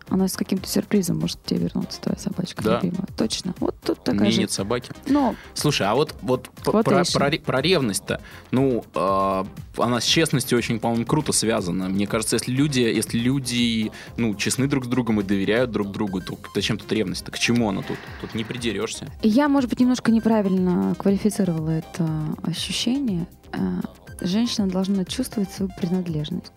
Она 0.10 0.28
с 0.28 0.36
каким-то 0.36 0.68
сюрпризом 0.68 1.20
может 1.20 1.44
тебе 1.44 1.62
вернуться, 1.62 2.02
твоя 2.02 2.18
собачка 2.18 2.64
Да. 2.64 2.80
любимая. 2.82 3.08
Точно. 3.18 3.54
Вот 3.60 3.76
тут 3.82 4.04
такая 4.04 4.22
меня 4.22 4.32
же. 4.32 4.40
нет 4.42 4.52
собаки. 4.52 4.92
Но 5.08 5.36
Слушай, 5.54 5.88
а 5.88 5.96
вот, 5.96 6.16
вот, 6.22 6.50
Вот 6.66 6.86
про, 6.86 7.04
про 7.04 7.38
про 7.40 7.62
ревность-то, 7.62 8.22
ну, 8.52 8.84
э, 8.94 9.44
она 9.78 10.00
с 10.02 10.04
честностью 10.06 10.58
очень, 10.58 10.80
по-моему, 10.80 11.06
круто 11.06 11.32
связана. 11.32 11.90
Мне 11.90 12.08
кажется, 12.08 12.36
если 12.36 12.52
люди, 12.52 12.80
если 12.80 13.18
люди, 13.18 13.92
ну, 14.18 14.36
честны 14.36 14.68
друг 14.68 14.86
с 14.86 14.88
другом 14.88 15.20
и 15.20 15.24
доверяют 15.24 15.72
друг 15.72 15.92
другу, 15.92 16.22
то 16.22 16.38
зачем 16.56 16.78
тут 16.78 16.92
ревность-то? 16.92 17.32
К 17.32 17.40
чему 17.40 17.70
она 17.70 17.82
тут? 17.82 17.98
Тут 18.22 18.34
не 18.36 18.44
придерешься. 18.44 19.08
я, 19.22 19.48
может 19.48 19.70
быть, 19.70 19.80
немножко 19.80 20.12
неправильно 20.12 20.96
квалифицировала 20.98 21.70
это 21.70 22.08
ощущение. 22.44 23.28
А, 23.52 23.80
Женщина 24.22 24.68
должна 24.68 25.06
чувствовать 25.06 25.50
свою 25.52 25.72
принадлежность 25.80 26.52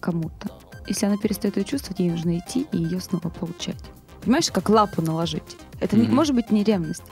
кому-то. 0.00 0.50
Если 0.86 1.06
она 1.06 1.16
перестает 1.16 1.56
ее 1.56 1.64
чувствовать, 1.64 1.98
ей 2.00 2.10
нужно 2.10 2.38
идти 2.38 2.66
и 2.72 2.78
ее 2.78 3.00
снова 3.00 3.28
получать. 3.28 3.82
Понимаешь, 4.22 4.50
как 4.50 4.68
лапу 4.68 5.02
наложить? 5.02 5.56
Это 5.80 5.96
не, 5.96 6.04
Мгм. 6.06 6.14
может 6.14 6.34
быть 6.34 6.50
не 6.50 6.64
ревность. 6.64 7.02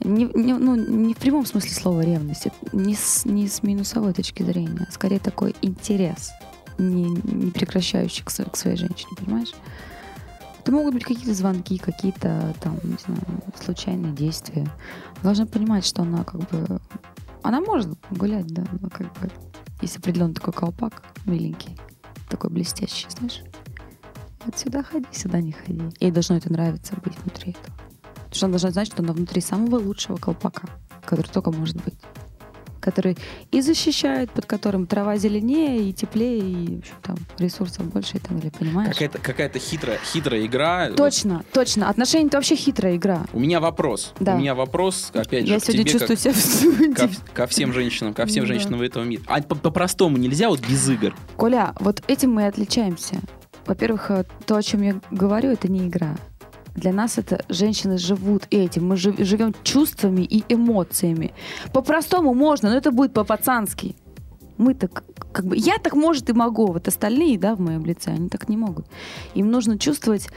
Не, 0.00 0.24
не- 0.26 0.54
ну, 0.54 0.74
не 0.76 1.14
в 1.14 1.18
прямом 1.18 1.44
смысле 1.44 1.70
слова 1.70 2.00
ревность. 2.02 2.46
Это 2.46 2.56
не 2.76 2.94
с, 2.94 3.24
не 3.24 3.48
с 3.48 3.62
минусовой 3.62 4.12
точки 4.14 4.42
зрения, 4.42 4.86
а 4.88 4.92
скорее 4.92 5.18
такой 5.18 5.56
интерес, 5.60 6.30
не, 6.78 7.04
не 7.04 7.50
прекращающий 7.50 8.24
к, 8.24 8.28
к 8.28 8.56
своей 8.56 8.76
женщине, 8.76 9.10
понимаешь? 9.18 9.52
Это 10.60 10.72
могут 10.72 10.94
быть 10.94 11.04
какие-то 11.04 11.34
звонки, 11.34 11.78
какие-то 11.78 12.54
там, 12.60 12.78
не 12.84 12.96
знаю, 13.04 13.20
случайные 13.60 14.12
действия. 14.12 14.68
Должна 15.22 15.46
понимать, 15.46 15.84
что 15.84 16.02
она 16.02 16.22
как 16.24 16.40
бы... 16.50 16.80
Она 17.42 17.60
может 17.60 17.88
гулять, 18.10 18.46
да, 18.48 18.64
но 18.80 18.90
как 18.90 19.12
бы... 19.20 19.30
Есть 19.80 19.96
определенный 19.98 20.34
такой 20.34 20.52
колпак 20.52 21.02
миленький, 21.24 21.76
такой 22.28 22.50
блестящий, 22.50 23.06
знаешь? 23.10 23.42
Вот 24.44 24.58
сюда 24.58 24.82
ходи, 24.82 25.06
сюда 25.12 25.40
не 25.40 25.52
ходи. 25.52 25.82
Ей 26.00 26.10
должно 26.10 26.36
это 26.36 26.52
нравиться 26.52 26.94
быть 27.04 27.18
внутри 27.18 27.52
этого. 27.52 27.76
Потому 28.14 28.34
что 28.34 28.46
она 28.46 28.52
должна 28.52 28.70
знать, 28.70 28.86
что 28.88 29.02
она 29.02 29.12
внутри 29.12 29.40
самого 29.40 29.76
лучшего 29.76 30.16
колпака, 30.16 30.68
который 31.04 31.28
только 31.28 31.50
может 31.50 31.82
быть. 31.84 31.94
Который 32.80 33.16
и 33.50 33.60
защищает, 33.60 34.30
под 34.30 34.46
которым 34.46 34.86
трава 34.86 35.16
зеленее 35.16 35.88
и 35.88 35.92
теплее, 35.92 36.38
и 36.40 36.76
в 36.76 36.78
общем, 36.78 36.94
там 37.02 37.16
ресурсов 37.38 37.86
больше 37.92 38.16
и 38.18 38.20
так 38.20 38.34
далее, 38.36 38.52
понимаешь? 38.56 38.92
Какая-то, 38.92 39.18
какая-то 39.18 39.58
хитрая, 39.58 39.98
хитрая 40.04 40.46
игра. 40.46 40.90
Точно, 40.96 41.42
точно. 41.52 41.88
Отношения 41.88 42.26
это 42.26 42.36
вообще 42.36 42.54
хитрая 42.56 42.96
игра. 42.96 43.26
У 43.32 43.40
меня 43.40 43.60
вопрос. 43.60 44.14
Да. 44.20 44.34
У 44.34 44.38
меня 44.38 44.54
вопрос, 44.54 45.10
опять 45.12 45.46
же, 45.46 45.52
Я 45.54 45.60
сегодня 45.60 45.82
тебе, 45.84 45.92
чувствую 45.92 46.16
как- 46.16 46.18
себя 46.18 46.94
ко, 46.94 47.10
ко 47.34 47.46
всем 47.46 47.72
женщинам, 47.72 48.14
ко 48.14 48.26
всем 48.26 48.44
Да. 48.44 48.48
женщинам 48.48 48.82
этого 48.82 49.02
мира. 49.04 49.22
А 49.26 49.42
по- 49.42 49.54
по-простому 49.56 50.16
нельзя 50.16 50.48
вот 50.48 50.60
без 50.66 50.88
игр? 50.88 51.14
Коля, 51.36 51.74
вот 51.80 52.02
этим 52.06 52.32
мы 52.32 52.42
и 52.42 52.44
отличаемся. 52.46 53.16
Во-первых, 53.66 54.10
э, 54.10 54.24
то, 54.46 54.56
о 54.56 54.62
чем 54.62 54.82
я 54.82 55.00
говорю, 55.10 55.50
это 55.50 55.68
не 55.70 55.86
игра. 55.88 56.16
Для 56.78 56.92
нас 56.92 57.18
это 57.18 57.44
женщины 57.48 57.98
живут 57.98 58.46
этим. 58.50 58.86
Мы 58.88 58.96
жив- 58.96 59.18
живем 59.18 59.54
чувствами 59.64 60.22
и 60.22 60.44
эмоциями. 60.48 61.32
По-простому 61.72 62.34
можно, 62.34 62.70
но 62.70 62.76
это 62.76 62.90
будет 62.92 63.12
по-пацански. 63.12 63.94
Мы 64.56 64.74
так, 64.74 65.04
как 65.32 65.44
бы, 65.46 65.56
я 65.56 65.78
так, 65.78 65.94
может, 65.94 66.30
и 66.30 66.32
могу. 66.32 66.72
Вот 66.72 66.88
остальные, 66.88 67.38
да, 67.38 67.54
в 67.54 67.60
моем 67.60 67.84
лице, 67.84 68.10
они 68.10 68.28
так 68.28 68.48
не 68.48 68.56
могут. 68.56 68.86
Им 69.34 69.50
нужно 69.50 69.78
чувствовать, 69.78 70.28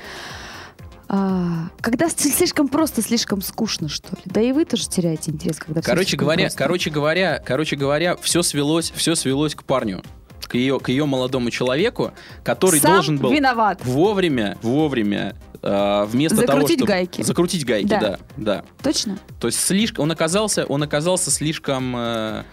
а, 1.08 1.70
когда 1.82 2.08
слишком 2.10 2.68
просто, 2.68 3.02
слишком 3.02 3.42
скучно, 3.42 3.90
что 3.90 4.16
ли. 4.16 4.22
Да 4.26 4.40
и 4.42 4.52
вы 4.52 4.66
тоже 4.66 4.88
теряете 4.88 5.32
интерес, 5.32 5.58
когда 5.58 5.82
Короче 5.82 6.16
говоря, 6.18 6.44
просто. 6.46 6.58
короче 6.58 6.90
говоря, 6.90 7.44
короче 7.46 7.76
говоря, 7.76 8.16
все 8.18 8.44
свелось, 8.44 8.92
все 8.96 9.16
свелось 9.16 9.56
к 9.56 9.64
парню, 9.64 10.04
к 10.48 10.56
ее, 10.56 10.80
к 10.80 10.90
ее 10.90 11.06
молодому 11.06 11.50
человеку, 11.50 12.12
который 12.44 12.80
Сам 12.80 12.94
должен 12.94 13.18
был 13.18 13.32
виноват. 13.32 13.82
вовремя, 13.84 14.58
вовремя 14.62 15.36
э, 15.62 16.06
вместо 16.06 16.36
того, 16.38 16.48
Закрутить 16.48 16.80
чтобы 16.80 16.88
гайки. 16.88 17.22
закрутить 17.22 17.66
гайки, 17.66 17.88
Да. 17.88 18.00
да, 18.00 18.20
да. 18.38 18.64
Точно? 18.84 19.18
То 19.40 19.48
есть 19.48 19.60
слишком, 19.60 20.04
он 20.04 20.12
оказался, 20.12 20.66
он 20.66 20.84
оказался 20.84 21.32
слишком 21.32 21.96
э, 21.96 22.44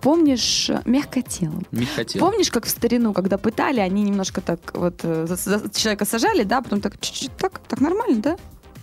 Помнишь, 0.00 0.70
э, 0.70 0.80
мягкотелым? 0.84 1.66
не 1.72 1.86
хотел. 1.86 2.20
Помнишь, 2.20 2.50
как 2.50 2.66
в 2.66 2.68
старину, 2.70 3.12
когда 3.12 3.36
пытали, 3.38 3.80
они 3.80 4.02
немножко 4.02 4.40
так 4.40 4.60
вот 4.74 5.02
за- 5.02 5.26
за 5.36 5.68
человека 5.74 6.04
сажали, 6.04 6.44
да, 6.44 6.60
потом 6.62 6.80
так 6.80 7.00
чуть-чуть 7.00 7.36
так, 7.36 7.58
так 7.66 7.80
нормально, 7.80 8.22
да? 8.22 8.36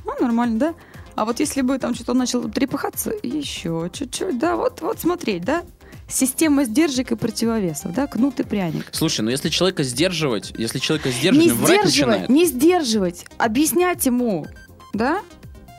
А, 0.06 0.22
нормально, 0.22 0.60
да? 0.60 0.74
А 1.16 1.24
вот 1.24 1.40
если 1.40 1.62
бы 1.62 1.78
там 1.80 1.96
что-то 1.96 2.12
он 2.12 2.18
начал 2.18 2.44
трепыхаться, 2.50 3.12
еще 3.24 3.90
чуть-чуть, 3.94 4.38
да, 4.38 4.58
вот, 4.58 4.82
вот 4.82 5.00
смотреть, 5.00 5.46
да? 5.46 5.64
Система 6.08 6.66
сдержек 6.66 7.12
и 7.12 7.16
противовесов, 7.16 7.94
да, 7.94 8.06
кнут 8.08 8.40
и 8.40 8.44
пряник. 8.44 8.88
Слушай, 8.92 9.22
ну 9.22 9.32
если 9.32 9.50
человека 9.50 9.84
сдерживать, 9.84 10.54
если 10.58 10.78
человека 10.80 11.10
сдерживать, 11.10 11.48
Не 11.48 11.54
сдерживать, 11.54 11.86
начинает. 11.86 12.30
не 12.30 12.46
сдерживать, 12.46 13.26
объяснять 13.38 14.06
ему, 14.06 14.46
да? 14.94 15.22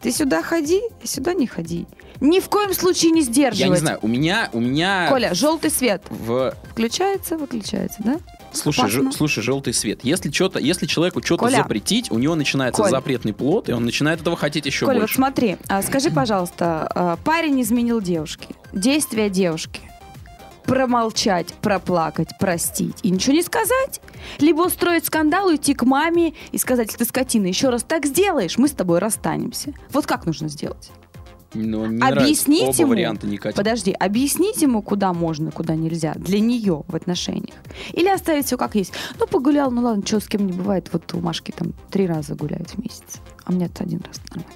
Ты 0.03 0.11
сюда 0.13 0.43
ходи, 0.43 0.81
сюда 1.05 1.33
не 1.33 1.47
ходи. 1.47 1.87
Ни 2.21 2.41
в 2.41 2.49
коем 2.49 2.73
случае 2.75 3.11
не 3.13 3.23
сдерживать. 3.23 3.59
Я 3.61 3.69
не 3.69 3.77
знаю, 3.77 3.99
у 4.03 4.09
меня, 4.09 4.49
у 4.53 4.61
меня 4.61 5.07
Коля, 5.11 5.33
желтый 5.35 5.71
свет 5.71 6.03
в 6.11 6.55
включается, 6.73 7.37
выключается, 7.39 8.03
да? 8.03 8.17
Слушай, 8.53 8.81
Опасно. 8.81 9.03
жел- 9.03 9.13
слушай, 9.13 9.43
желтый 9.43 9.75
свет. 9.75 10.01
Если 10.03 10.31
что-то, 10.31 10.59
если 10.59 10.87
человеку 10.87 11.23
что-то 11.23 11.45
Коля. 11.45 11.57
запретить, 11.59 12.11
у 12.11 12.19
него 12.19 12.35
начинается 12.35 12.83
Коль. 12.83 12.91
запретный 12.91 13.35
плод, 13.35 13.69
и 13.69 13.73
он 13.73 13.85
начинает 13.85 14.21
этого 14.23 14.35
хотеть 14.37 14.65
еще 14.67 14.87
Коль, 14.87 14.95
вот 14.95 15.01
больше. 15.03 15.15
смотри, 15.17 15.57
а, 15.69 15.83
скажи, 15.83 16.11
пожалуйста, 16.11 16.91
а, 16.95 17.17
парень 17.23 17.61
изменил 17.61 18.01
девушке. 18.01 18.49
Действия 18.73 19.29
девушки. 19.29 19.81
Промолчать, 20.67 21.55
проплакать, 21.63 22.31
простить 22.39 22.99
и 23.03 23.11
ничего 23.11 23.35
не 23.35 23.43
сказать? 23.43 24.01
Либо 24.39 24.63
устроить 24.63 25.07
скандал, 25.07 25.47
уйти 25.47 25.75
к 25.75 25.85
маме 25.85 26.35
и 26.53 26.59
сказать, 26.59 26.95
ты 26.97 27.05
скотина, 27.05 27.47
еще 27.47 27.71
раз 27.71 27.83
так 27.85 28.07
сделаешь, 28.07 28.59
мы 28.59 28.69
с 28.69 28.73
тобой 28.73 28.99
расстанемся. 28.99 29.73
Вот 29.93 30.07
как 30.07 30.27
нужно 30.27 30.49
сделать? 30.49 30.91
Но 31.55 31.87
мне 31.87 32.03
Объяснить 32.03 32.61
нравится. 32.63 32.83
ему. 32.83 32.91
Варианта 32.91 33.27
не 33.27 33.39
катят. 33.39 33.57
Подожди, 33.57 33.93
объяснить 33.93 34.61
ему, 34.61 34.83
куда 34.83 35.13
можно, 35.13 35.51
куда 35.51 35.75
нельзя, 35.75 36.13
для 36.15 36.41
нее 36.41 36.83
в 36.87 36.95
отношениях. 36.95 37.57
Или 37.93 38.09
оставить 38.09 38.47
все 38.47 38.59
как 38.59 38.75
есть. 38.75 38.93
Ну, 39.19 39.27
погулял, 39.27 39.71
ну 39.71 39.83
ладно, 39.83 40.05
что 40.05 40.21
с 40.21 40.27
кем 40.27 40.47
не 40.47 40.53
бывает. 40.53 40.89
Вот 40.93 41.15
у 41.15 41.21
Машки 41.21 41.53
там 41.57 41.73
три 41.91 42.07
раза 42.07 42.35
гуляют 42.35 42.71
в 42.71 42.79
месяц. 42.79 43.21
А 43.45 43.53
у 43.53 43.55
меня-то 43.55 43.85
один 43.85 44.03
раз 44.07 44.21
нормально. 44.29 44.53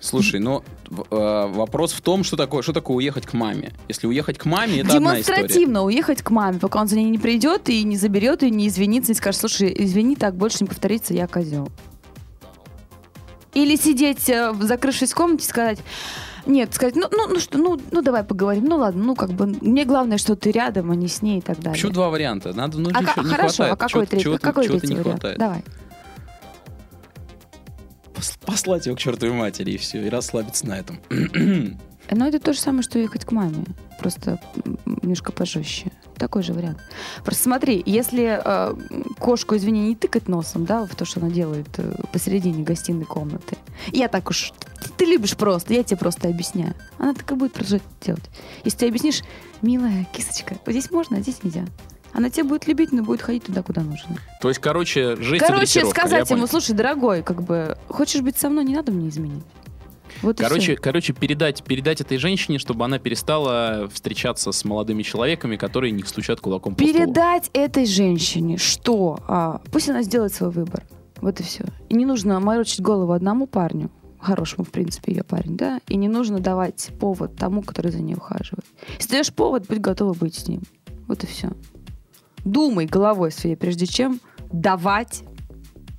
Слушай, 0.00 0.38
ну 0.38 0.62
вопрос 0.90 1.92
в 1.92 2.00
том, 2.00 2.24
что 2.24 2.36
такое, 2.36 2.62
что 2.62 2.72
такое 2.72 2.96
уехать 2.96 3.26
к 3.26 3.32
маме. 3.34 3.72
Если 3.88 4.06
уехать 4.06 4.38
к 4.38 4.44
маме, 4.46 4.80
это. 4.80 4.92
Демонстративно 4.92 5.84
уехать 5.84 6.22
к 6.22 6.30
маме, 6.30 6.58
пока 6.58 6.80
он 6.80 6.88
за 6.88 6.96
ней 6.96 7.10
не 7.10 7.18
придет 7.18 7.68
и 7.68 7.82
не 7.84 7.96
заберет, 7.96 8.42
и 8.42 8.50
не 8.50 8.68
извинится, 8.68 9.12
и 9.12 9.14
скажет, 9.14 9.40
слушай, 9.40 9.74
извини, 9.76 10.16
так 10.16 10.34
больше 10.36 10.58
не 10.62 10.68
повторится, 10.68 11.12
я 11.14 11.26
козел. 11.26 11.68
Или 13.54 13.76
сидеть, 13.76 14.28
э, 14.28 14.54
закрывшись 14.60 15.12
в 15.12 15.16
комнате, 15.16 15.44
сказать, 15.44 15.78
нет, 16.46 16.72
сказать, 16.74 16.96
ну, 16.96 17.06
ну, 17.10 17.28
ну 17.28 17.40
что, 17.40 17.58
ну, 17.58 17.80
ну 17.90 18.02
давай 18.02 18.22
поговорим, 18.22 18.64
ну 18.64 18.76
ладно, 18.76 19.02
ну 19.04 19.14
как 19.16 19.30
бы, 19.30 19.46
мне 19.60 19.84
главное, 19.84 20.18
что 20.18 20.36
ты 20.36 20.50
рядом, 20.50 20.90
а 20.90 20.94
не 20.94 21.08
с 21.08 21.22
ней 21.22 21.38
и 21.38 21.40
так 21.40 21.56
далее. 21.58 21.72
Почему 21.72 21.92
два 21.92 22.08
варианта? 22.10 22.52
Надо, 22.54 22.78
ну, 22.78 22.90
А 22.90 23.02
ка- 23.02 23.20
не 23.20 23.28
хорошо, 23.28 23.64
хватает. 23.64 23.72
а 23.72 23.76
какой 23.76 23.88
Чего-то- 23.90 24.10
третий, 24.10 24.24
чего-то- 24.24 24.40
какой 24.42 24.64
чего-то 24.66 24.80
третий 24.80 24.94
не 24.94 25.00
вариант? 25.00 25.20
хватает. 25.20 25.38
Давай. 25.38 25.64
Пос- 28.48 28.52
Послать 28.52 28.86
его 28.86 28.96
к 28.96 28.98
чертовой 28.98 29.34
матери, 29.34 29.72
и 29.72 29.76
все, 29.76 30.04
и 30.04 30.08
расслабиться 30.08 30.66
на 30.66 30.78
этом. 30.78 30.98
Но 32.10 32.26
это 32.26 32.40
то 32.40 32.54
же 32.54 32.58
самое, 32.58 32.82
что 32.82 32.98
ехать 32.98 33.26
к 33.26 33.32
маме. 33.32 33.64
Просто 33.98 34.40
немножко 34.86 35.30
пожестче. 35.32 35.92
Такой 36.16 36.42
же 36.42 36.54
вариант. 36.54 36.78
Просто 37.22 37.42
смотри, 37.44 37.82
если 37.84 38.40
э, 38.42 38.74
кошку, 39.18 39.56
извини, 39.56 39.88
не 39.88 39.94
тыкать 39.96 40.26
носом, 40.26 40.64
да, 40.64 40.86
в 40.86 40.94
то, 40.94 41.04
что 41.04 41.20
она 41.20 41.28
делает 41.28 41.68
э, 41.76 41.94
посередине 42.12 42.64
гостиной 42.64 43.04
комнаты. 43.04 43.56
Я 43.92 44.08
так 44.08 44.30
уж... 44.30 44.52
Ты 44.96 45.04
любишь 45.04 45.36
просто, 45.36 45.74
я 45.74 45.82
тебе 45.84 45.98
просто 45.98 46.28
объясняю. 46.28 46.74
Она 46.98 47.14
так 47.14 47.30
и 47.30 47.34
будет 47.34 47.52
продолжать 47.52 47.82
делать. 48.00 48.24
Если 48.64 48.78
ты 48.78 48.88
объяснишь, 48.88 49.22
милая 49.60 50.06
кисочка, 50.12 50.56
вот 50.64 50.72
здесь 50.72 50.90
можно, 50.90 51.18
а 51.18 51.20
здесь 51.20 51.44
нельзя. 51.44 51.66
Она 52.12 52.30
тебя 52.30 52.44
будет 52.44 52.66
любить, 52.66 52.92
но 52.92 53.02
будет 53.02 53.22
ходить 53.22 53.44
туда, 53.44 53.62
куда 53.62 53.82
нужно. 53.82 54.16
То 54.40 54.48
есть, 54.48 54.60
короче, 54.60 55.16
жесть 55.16 55.42
и 55.42 55.46
Короче, 55.46 55.84
сказать 55.86 56.30
ему, 56.30 56.46
слушай, 56.46 56.74
дорогой, 56.74 57.22
как 57.22 57.42
бы, 57.42 57.76
хочешь 57.88 58.22
быть 58.22 58.38
со 58.38 58.48
мной, 58.48 58.64
не 58.64 58.74
надо 58.74 58.92
мне 58.92 59.08
изменить. 59.08 59.44
Вот 60.22 60.38
Короче, 60.38 60.76
короче 60.76 61.12
передать, 61.12 61.62
передать 61.62 62.00
этой 62.00 62.18
женщине, 62.18 62.58
чтобы 62.58 62.84
она 62.84 62.98
перестала 62.98 63.88
встречаться 63.92 64.52
с 64.52 64.64
молодыми 64.64 65.02
человеками, 65.02 65.56
которые 65.56 65.92
не 65.92 66.02
стучат 66.02 66.40
кулаком 66.40 66.74
по 66.74 66.82
столу. 66.82 66.92
Передать 66.92 67.50
этой 67.52 67.86
женщине, 67.86 68.56
что 68.56 69.20
а, 69.28 69.60
пусть 69.70 69.88
она 69.88 70.02
сделает 70.02 70.34
свой 70.34 70.50
выбор. 70.50 70.84
Вот 71.20 71.40
и 71.40 71.42
все. 71.42 71.64
И 71.88 71.94
не 71.94 72.04
нужно 72.04 72.40
морочить 72.40 72.80
голову 72.80 73.12
одному 73.12 73.46
парню, 73.46 73.90
хорошему, 74.18 74.64
в 74.64 74.70
принципе, 74.70 75.12
ее 75.12 75.24
парень, 75.24 75.56
да, 75.56 75.80
и 75.88 75.96
не 75.96 76.08
нужно 76.08 76.40
давать 76.40 76.90
повод 76.98 77.36
тому, 77.36 77.62
который 77.62 77.90
за 77.90 78.00
ней 78.00 78.14
ухаживает. 78.14 78.64
Если 78.96 79.10
даешь 79.10 79.32
повод, 79.32 79.66
будь 79.68 79.78
готова 79.78 80.14
быть 80.14 80.34
с 80.34 80.48
ним. 80.48 80.62
Вот 81.06 81.24
и 81.24 81.26
все. 81.26 81.50
Думай 82.44 82.86
головой 82.86 83.30
своей, 83.32 83.56
прежде 83.56 83.86
чем 83.86 84.20
давать 84.52 85.22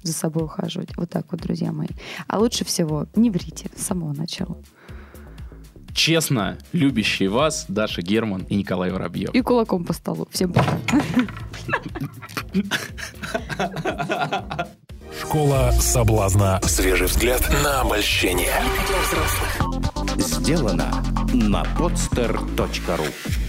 за 0.02 0.14
собой 0.14 0.46
ухаживать. 0.46 0.96
Вот 0.98 1.10
так 1.10 1.32
вот, 1.32 1.42
друзья 1.42 1.72
мои. 1.72 1.90
А 2.28 2.40
лучше 2.40 2.66
всего 2.66 3.08
не 3.16 3.30
врите 3.30 3.70
с 3.76 3.82
самого 3.84 4.14
начала. 4.14 4.58
честно 5.94 6.58
любящие 6.72 7.30
вас 7.30 7.66
Даша 7.68 8.02
Герман 8.02 8.44
и 8.44 8.56
Николай 8.56 8.92
Воробьев. 8.92 9.32
И 9.34 9.42
кулаком 9.42 9.84
по 9.84 9.94
столу. 9.94 10.28
Всем 10.32 10.54
пока. 10.54 10.80
Школа 15.22 15.72
соблазна. 15.80 16.62
Свежий 16.64 17.08
взгляд 17.08 17.42
на 17.64 17.82
обольщение. 17.82 18.54
Сделано 20.18 21.04
на 21.34 21.64
podster.ru 21.78 23.49